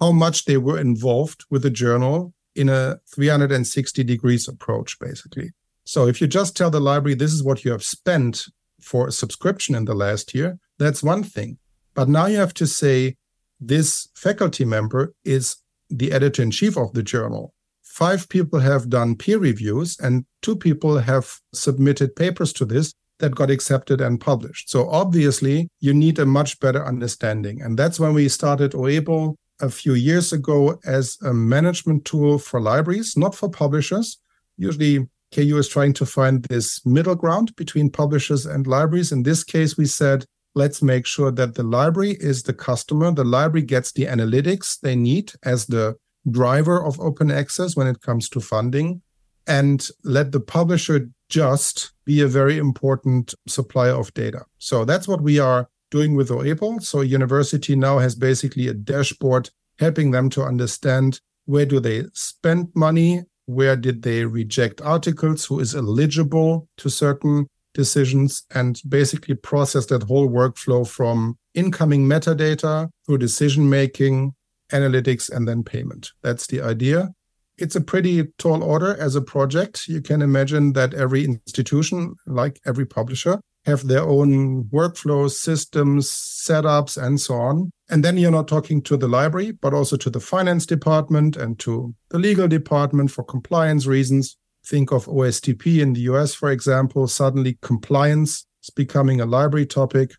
how 0.00 0.12
much 0.12 0.44
they 0.44 0.56
were 0.56 0.78
involved 0.78 1.44
with 1.50 1.62
the 1.62 1.70
journal 1.70 2.32
in 2.54 2.68
a 2.68 3.00
360 3.12 4.04
degrees 4.04 4.46
approach, 4.46 4.96
basically. 5.00 5.50
So 5.84 6.06
if 6.06 6.20
you 6.20 6.28
just 6.28 6.56
tell 6.56 6.70
the 6.70 6.78
library, 6.78 7.16
this 7.16 7.32
is 7.32 7.42
what 7.42 7.64
you 7.64 7.72
have 7.72 7.82
spent 7.82 8.46
for 8.80 9.08
a 9.08 9.12
subscription 9.12 9.74
in 9.74 9.84
the 9.86 9.94
last 9.94 10.32
year, 10.32 10.60
that's 10.78 11.02
one 11.02 11.24
thing. 11.24 11.58
But 11.94 12.08
now 12.08 12.26
you 12.26 12.36
have 12.36 12.54
to 12.54 12.68
say 12.68 13.16
this 13.60 14.08
faculty 14.14 14.64
member 14.64 15.12
is 15.24 15.56
the 15.92 16.12
editor 16.12 16.42
in 16.42 16.50
chief 16.50 16.76
of 16.76 16.92
the 16.92 17.02
journal. 17.02 17.54
Five 17.82 18.28
people 18.28 18.60
have 18.60 18.88
done 18.88 19.16
peer 19.16 19.38
reviews, 19.38 19.98
and 20.00 20.24
two 20.40 20.56
people 20.56 20.98
have 20.98 21.38
submitted 21.52 22.16
papers 22.16 22.52
to 22.54 22.64
this 22.64 22.94
that 23.18 23.34
got 23.34 23.50
accepted 23.50 24.00
and 24.00 24.20
published. 24.20 24.70
So 24.70 24.88
obviously, 24.88 25.68
you 25.80 25.94
need 25.94 26.18
a 26.18 26.26
much 26.26 26.58
better 26.58 26.84
understanding. 26.84 27.62
And 27.62 27.78
that's 27.78 28.00
when 28.00 28.14
we 28.14 28.28
started 28.28 28.72
Oable 28.72 29.36
a 29.60 29.70
few 29.70 29.94
years 29.94 30.32
ago 30.32 30.80
as 30.84 31.18
a 31.22 31.32
management 31.32 32.04
tool 32.04 32.38
for 32.38 32.60
libraries, 32.60 33.16
not 33.16 33.34
for 33.34 33.48
publishers. 33.48 34.18
Usually, 34.56 35.06
KU 35.32 35.56
is 35.56 35.68
trying 35.68 35.92
to 35.94 36.04
find 36.04 36.42
this 36.44 36.84
middle 36.84 37.14
ground 37.14 37.54
between 37.56 37.90
publishers 37.90 38.44
and 38.44 38.66
libraries. 38.66 39.12
In 39.12 39.22
this 39.22 39.44
case, 39.44 39.76
we 39.76 39.86
said, 39.86 40.24
let's 40.54 40.82
make 40.82 41.06
sure 41.06 41.30
that 41.30 41.54
the 41.54 41.62
library 41.62 42.16
is 42.20 42.42
the 42.42 42.52
customer. 42.52 43.12
The 43.12 43.24
library 43.24 43.66
gets 43.66 43.92
the 43.92 44.04
analytics 44.04 44.80
they 44.80 44.96
need 44.96 45.32
as 45.44 45.66
the 45.66 45.96
driver 46.30 46.84
of 46.84 47.00
open 47.00 47.30
access 47.30 47.76
when 47.76 47.86
it 47.86 48.00
comes 48.00 48.28
to 48.30 48.40
funding, 48.40 49.02
and 49.46 49.88
let 50.04 50.32
the 50.32 50.40
publisher 50.40 51.08
just 51.28 51.92
be 52.04 52.20
a 52.20 52.28
very 52.28 52.58
important 52.58 53.34
supplier 53.48 53.94
of 53.94 54.12
data. 54.14 54.44
So 54.58 54.84
that's 54.84 55.08
what 55.08 55.22
we 55.22 55.38
are 55.38 55.68
doing 55.90 56.14
with 56.14 56.28
Oable. 56.28 56.82
So 56.82 57.00
university 57.00 57.74
now 57.74 57.98
has 57.98 58.14
basically 58.14 58.68
a 58.68 58.74
dashboard 58.74 59.50
helping 59.78 60.10
them 60.10 60.30
to 60.30 60.42
understand 60.42 61.20
where 61.46 61.66
do 61.66 61.80
they 61.80 62.04
spend 62.12 62.68
money 62.74 63.24
where 63.46 63.76
did 63.76 64.02
they 64.02 64.24
reject 64.24 64.80
articles, 64.80 65.44
who 65.44 65.60
is 65.60 65.74
eligible 65.74 66.68
to 66.78 66.88
certain 66.88 67.46
decisions, 67.74 68.44
and 68.54 68.80
basically 68.88 69.34
process 69.34 69.86
that 69.86 70.04
whole 70.04 70.28
workflow 70.28 70.86
from 70.86 71.38
incoming 71.54 72.06
metadata 72.06 72.88
through 73.06 73.18
decision 73.18 73.68
making, 73.68 74.34
analytics, 74.72 75.30
and 75.30 75.46
then 75.46 75.62
payment. 75.62 76.10
That's 76.22 76.46
the 76.46 76.62
idea. 76.62 77.10
It's 77.58 77.76
a 77.76 77.80
pretty 77.80 78.24
tall 78.38 78.62
order 78.62 78.96
as 78.96 79.14
a 79.14 79.20
project. 79.20 79.86
You 79.86 80.00
can 80.00 80.22
imagine 80.22 80.72
that 80.72 80.94
every 80.94 81.24
institution, 81.24 82.16
like 82.26 82.60
every 82.66 82.86
publisher, 82.86 83.40
have 83.64 83.86
their 83.86 84.02
own 84.02 84.64
workflows, 84.64 85.32
systems, 85.32 86.10
setups, 86.10 87.00
and 87.00 87.20
so 87.20 87.34
on. 87.34 87.70
And 87.88 88.04
then 88.04 88.16
you're 88.16 88.30
not 88.30 88.48
talking 88.48 88.82
to 88.82 88.96
the 88.96 89.06
library, 89.06 89.52
but 89.52 89.74
also 89.74 89.96
to 89.98 90.10
the 90.10 90.18
finance 90.18 90.66
department 90.66 91.36
and 91.36 91.58
to 91.60 91.94
the 92.10 92.18
legal 92.18 92.48
department 92.48 93.10
for 93.10 93.22
compliance 93.22 93.86
reasons. 93.86 94.36
Think 94.64 94.92
of 94.92 95.06
OSTP 95.06 95.80
in 95.80 95.92
the 95.92 96.02
US, 96.12 96.34
for 96.34 96.50
example. 96.50 97.06
Suddenly, 97.08 97.58
compliance 97.62 98.46
is 98.62 98.70
becoming 98.70 99.20
a 99.20 99.26
library 99.26 99.66
topic. 99.66 100.12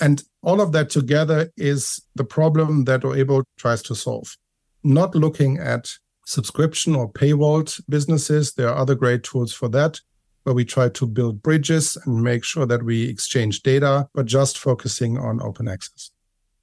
And 0.00 0.22
all 0.42 0.60
of 0.60 0.72
that 0.72 0.90
together 0.90 1.50
is 1.56 2.00
the 2.14 2.24
problem 2.24 2.84
that 2.84 3.02
Oable 3.02 3.44
tries 3.58 3.82
to 3.82 3.94
solve. 3.94 4.36
Not 4.82 5.14
looking 5.14 5.58
at 5.58 5.90
subscription 6.26 6.94
or 6.94 7.12
paywall 7.12 7.80
businesses. 7.88 8.54
There 8.54 8.68
are 8.68 8.76
other 8.76 8.94
great 8.94 9.22
tools 9.22 9.52
for 9.52 9.68
that 9.68 10.00
where 10.44 10.54
we 10.54 10.64
try 10.64 10.88
to 10.88 11.06
build 11.06 11.42
bridges 11.42 11.96
and 12.04 12.22
make 12.22 12.44
sure 12.44 12.66
that 12.66 12.82
we 12.82 13.08
exchange 13.08 13.62
data, 13.62 14.08
but 14.14 14.26
just 14.26 14.58
focusing 14.58 15.18
on 15.18 15.40
open 15.40 15.68
access. 15.68 16.10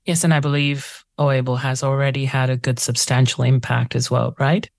Yes, 0.06 0.24
and 0.24 0.34
I 0.34 0.40
believe 0.40 1.06
Oable 1.18 1.60
has 1.60 1.84
already 1.84 2.26
had 2.26 2.50
a 2.50 2.58
good 2.58 2.80
substantial 2.80 3.44
impact 3.44 3.96
as 3.96 4.10
well, 4.10 4.36
right? 4.40 4.70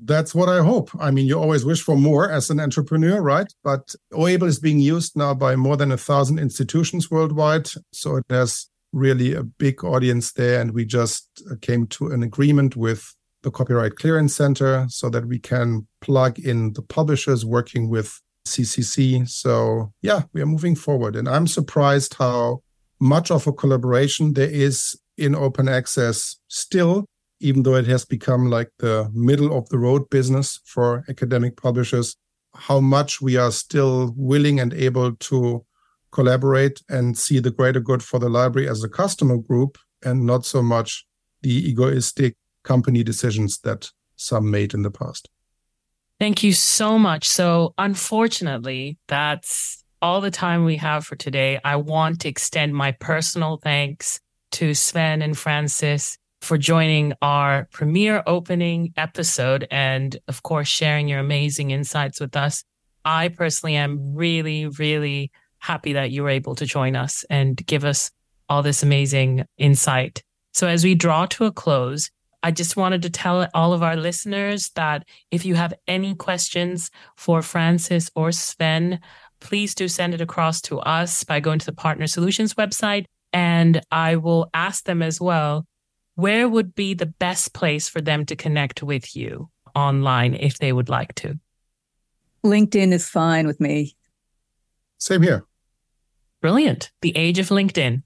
That's 0.00 0.34
what 0.34 0.48
I 0.48 0.62
hope. 0.62 0.90
I 1.00 1.10
mean, 1.10 1.26
you 1.26 1.38
always 1.38 1.64
wish 1.64 1.82
for 1.82 1.96
more 1.96 2.30
as 2.30 2.50
an 2.50 2.60
entrepreneur, 2.60 3.20
right? 3.20 3.52
But 3.64 3.94
Oable 4.12 4.46
is 4.46 4.60
being 4.60 4.78
used 4.78 5.16
now 5.16 5.34
by 5.34 5.56
more 5.56 5.76
than 5.76 5.90
a 5.90 5.96
thousand 5.96 6.38
institutions 6.38 7.10
worldwide. 7.10 7.68
So 7.92 8.16
it 8.16 8.24
has 8.30 8.68
really 8.92 9.34
a 9.34 9.42
big 9.42 9.84
audience 9.84 10.32
there. 10.32 10.60
And 10.60 10.72
we 10.72 10.84
just 10.84 11.42
uh, 11.50 11.56
came 11.60 11.86
to 11.88 12.08
an 12.08 12.22
agreement 12.22 12.76
with 12.76 13.14
the 13.42 13.50
Copyright 13.50 13.96
Clearance 13.96 14.34
Center 14.34 14.86
so 14.88 15.10
that 15.10 15.26
we 15.26 15.38
can 15.38 15.86
plug 16.00 16.38
in 16.38 16.72
the 16.72 16.82
publishers 16.82 17.44
working 17.44 17.88
with 17.88 18.20
CCC. 18.46 19.28
So, 19.28 19.92
yeah, 20.02 20.22
we 20.32 20.40
are 20.40 20.46
moving 20.46 20.74
forward. 20.74 21.16
And 21.16 21.28
I'm 21.28 21.46
surprised 21.46 22.14
how 22.14 22.62
much 23.00 23.30
of 23.30 23.46
a 23.46 23.52
collaboration 23.52 24.32
there 24.34 24.50
is 24.50 24.98
in 25.16 25.34
open 25.34 25.68
access 25.68 26.36
still, 26.48 27.04
even 27.40 27.62
though 27.62 27.76
it 27.76 27.86
has 27.86 28.04
become 28.04 28.50
like 28.50 28.70
the 28.78 29.10
middle 29.12 29.56
of 29.56 29.68
the 29.68 29.78
road 29.78 30.08
business 30.10 30.60
for 30.64 31.04
academic 31.08 31.56
publishers, 31.56 32.16
how 32.54 32.80
much 32.80 33.20
we 33.20 33.36
are 33.36 33.50
still 33.50 34.12
willing 34.16 34.58
and 34.60 34.74
able 34.74 35.14
to 35.16 35.64
collaborate 36.10 36.82
and 36.88 37.16
see 37.16 37.38
the 37.38 37.50
greater 37.50 37.80
good 37.80 38.02
for 38.02 38.18
the 38.18 38.28
library 38.28 38.68
as 38.68 38.82
a 38.82 38.88
customer 38.88 39.36
group 39.36 39.78
and 40.04 40.24
not 40.24 40.44
so 40.44 40.62
much 40.62 41.06
the 41.42 41.68
egoistic 41.68 42.36
company 42.64 43.02
decisions 43.02 43.58
that 43.60 43.90
some 44.16 44.50
made 44.50 44.74
in 44.74 44.82
the 44.82 44.90
past. 44.90 45.28
Thank 46.18 46.42
you 46.42 46.52
so 46.52 46.98
much. 46.98 47.28
So, 47.28 47.74
unfortunately, 47.78 48.98
that's 49.06 49.84
all 50.02 50.20
the 50.20 50.32
time 50.32 50.64
we 50.64 50.76
have 50.76 51.06
for 51.06 51.14
today. 51.14 51.60
I 51.64 51.76
want 51.76 52.20
to 52.20 52.28
extend 52.28 52.74
my 52.74 52.92
personal 52.92 53.58
thanks 53.58 54.20
to 54.52 54.74
Sven 54.74 55.22
and 55.22 55.38
Frances 55.38 56.18
for 56.40 56.58
joining 56.58 57.12
our 57.20 57.68
premiere 57.72 58.22
opening 58.26 58.92
episode 58.96 59.66
and, 59.70 60.16
of 60.28 60.42
course, 60.42 60.68
sharing 60.68 61.08
your 61.08 61.18
amazing 61.18 61.70
insights 61.70 62.20
with 62.20 62.36
us. 62.36 62.64
I 63.04 63.28
personally 63.28 63.76
am 63.76 64.14
really, 64.14 64.66
really 64.66 65.30
happy 65.58 65.94
that 65.94 66.10
you 66.10 66.22
were 66.22 66.28
able 66.28 66.54
to 66.54 66.66
join 66.66 66.96
us 66.96 67.24
and 67.28 67.56
give 67.66 67.84
us 67.84 68.10
all 68.48 68.62
this 68.62 68.82
amazing 68.82 69.44
insight. 69.56 70.22
So, 70.52 70.66
as 70.66 70.84
we 70.84 70.94
draw 70.94 71.26
to 71.26 71.44
a 71.44 71.52
close, 71.52 72.10
I 72.42 72.50
just 72.50 72.76
wanted 72.76 73.02
to 73.02 73.10
tell 73.10 73.48
all 73.52 73.72
of 73.72 73.82
our 73.82 73.96
listeners 73.96 74.70
that 74.76 75.04
if 75.30 75.44
you 75.44 75.56
have 75.56 75.74
any 75.86 76.14
questions 76.14 76.90
for 77.16 77.42
Frances 77.42 78.10
or 78.14 78.30
Sven, 78.30 79.00
please 79.40 79.74
do 79.74 79.88
send 79.88 80.14
it 80.14 80.20
across 80.20 80.60
to 80.62 80.78
us 80.80 81.24
by 81.24 81.40
going 81.40 81.58
to 81.58 81.66
the 81.66 81.72
Partner 81.72 82.06
Solutions 82.06 82.54
website. 82.54 83.06
And 83.32 83.80
I 83.90 84.16
will 84.16 84.48
ask 84.54 84.84
them 84.84 85.02
as 85.02 85.20
well 85.20 85.66
where 86.18 86.48
would 86.48 86.74
be 86.74 86.94
the 86.94 87.06
best 87.06 87.52
place 87.52 87.88
for 87.88 88.00
them 88.00 88.26
to 88.26 88.34
connect 88.34 88.82
with 88.82 89.14
you 89.14 89.48
online 89.76 90.34
if 90.34 90.58
they 90.58 90.72
would 90.72 90.88
like 90.88 91.14
to? 91.14 91.38
LinkedIn 92.44 92.90
is 92.90 93.08
fine 93.08 93.46
with 93.46 93.60
me. 93.60 93.94
Same 94.98 95.22
here. 95.22 95.44
Brilliant. 96.40 96.90
The 97.02 97.16
age 97.16 97.38
of 97.38 97.50
LinkedIn. 97.50 98.02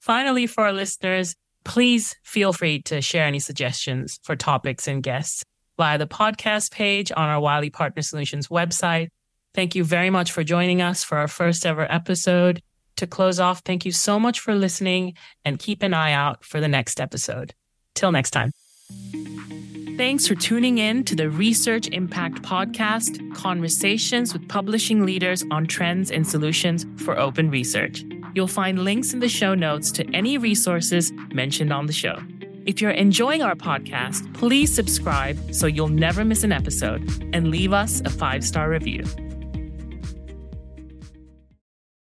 Finally, 0.00 0.48
for 0.48 0.64
our 0.64 0.72
listeners, 0.72 1.36
please 1.62 2.16
feel 2.24 2.52
free 2.52 2.82
to 2.82 3.00
share 3.00 3.24
any 3.24 3.38
suggestions 3.38 4.18
for 4.24 4.34
topics 4.34 4.88
and 4.88 5.00
guests 5.00 5.44
via 5.76 5.96
the 5.96 6.08
podcast 6.08 6.72
page 6.72 7.12
on 7.16 7.28
our 7.28 7.38
Wiley 7.38 7.70
Partner 7.70 8.02
Solutions 8.02 8.48
website. 8.48 9.10
Thank 9.54 9.76
you 9.76 9.84
very 9.84 10.10
much 10.10 10.32
for 10.32 10.42
joining 10.42 10.82
us 10.82 11.04
for 11.04 11.18
our 11.18 11.28
first 11.28 11.64
ever 11.64 11.86
episode. 11.88 12.60
To 12.96 13.06
close 13.06 13.40
off, 13.40 13.60
thank 13.64 13.84
you 13.84 13.92
so 13.92 14.20
much 14.20 14.40
for 14.40 14.54
listening 14.54 15.14
and 15.44 15.58
keep 15.58 15.82
an 15.82 15.94
eye 15.94 16.12
out 16.12 16.44
for 16.44 16.60
the 16.60 16.68
next 16.68 17.00
episode. 17.00 17.54
Till 17.94 18.12
next 18.12 18.30
time. 18.30 18.52
Thanks 19.96 20.26
for 20.26 20.34
tuning 20.34 20.78
in 20.78 21.04
to 21.04 21.14
the 21.14 21.30
Research 21.30 21.88
Impact 21.88 22.42
Podcast 22.42 23.34
Conversations 23.34 24.32
with 24.32 24.48
Publishing 24.48 25.06
Leaders 25.06 25.44
on 25.52 25.66
Trends 25.66 26.10
and 26.10 26.26
Solutions 26.26 26.84
for 27.04 27.16
Open 27.16 27.48
Research. 27.48 28.04
You'll 28.34 28.48
find 28.48 28.80
links 28.80 29.12
in 29.12 29.20
the 29.20 29.28
show 29.28 29.54
notes 29.54 29.92
to 29.92 30.04
any 30.12 30.36
resources 30.36 31.12
mentioned 31.32 31.72
on 31.72 31.86
the 31.86 31.92
show. 31.92 32.18
If 32.66 32.80
you're 32.80 32.90
enjoying 32.90 33.42
our 33.42 33.54
podcast, 33.54 34.32
please 34.34 34.74
subscribe 34.74 35.54
so 35.54 35.68
you'll 35.68 35.88
never 35.88 36.24
miss 36.24 36.42
an 36.42 36.50
episode 36.50 37.08
and 37.32 37.48
leave 37.48 37.72
us 37.72 38.00
a 38.04 38.10
five 38.10 38.42
star 38.42 38.70
review. 38.70 39.04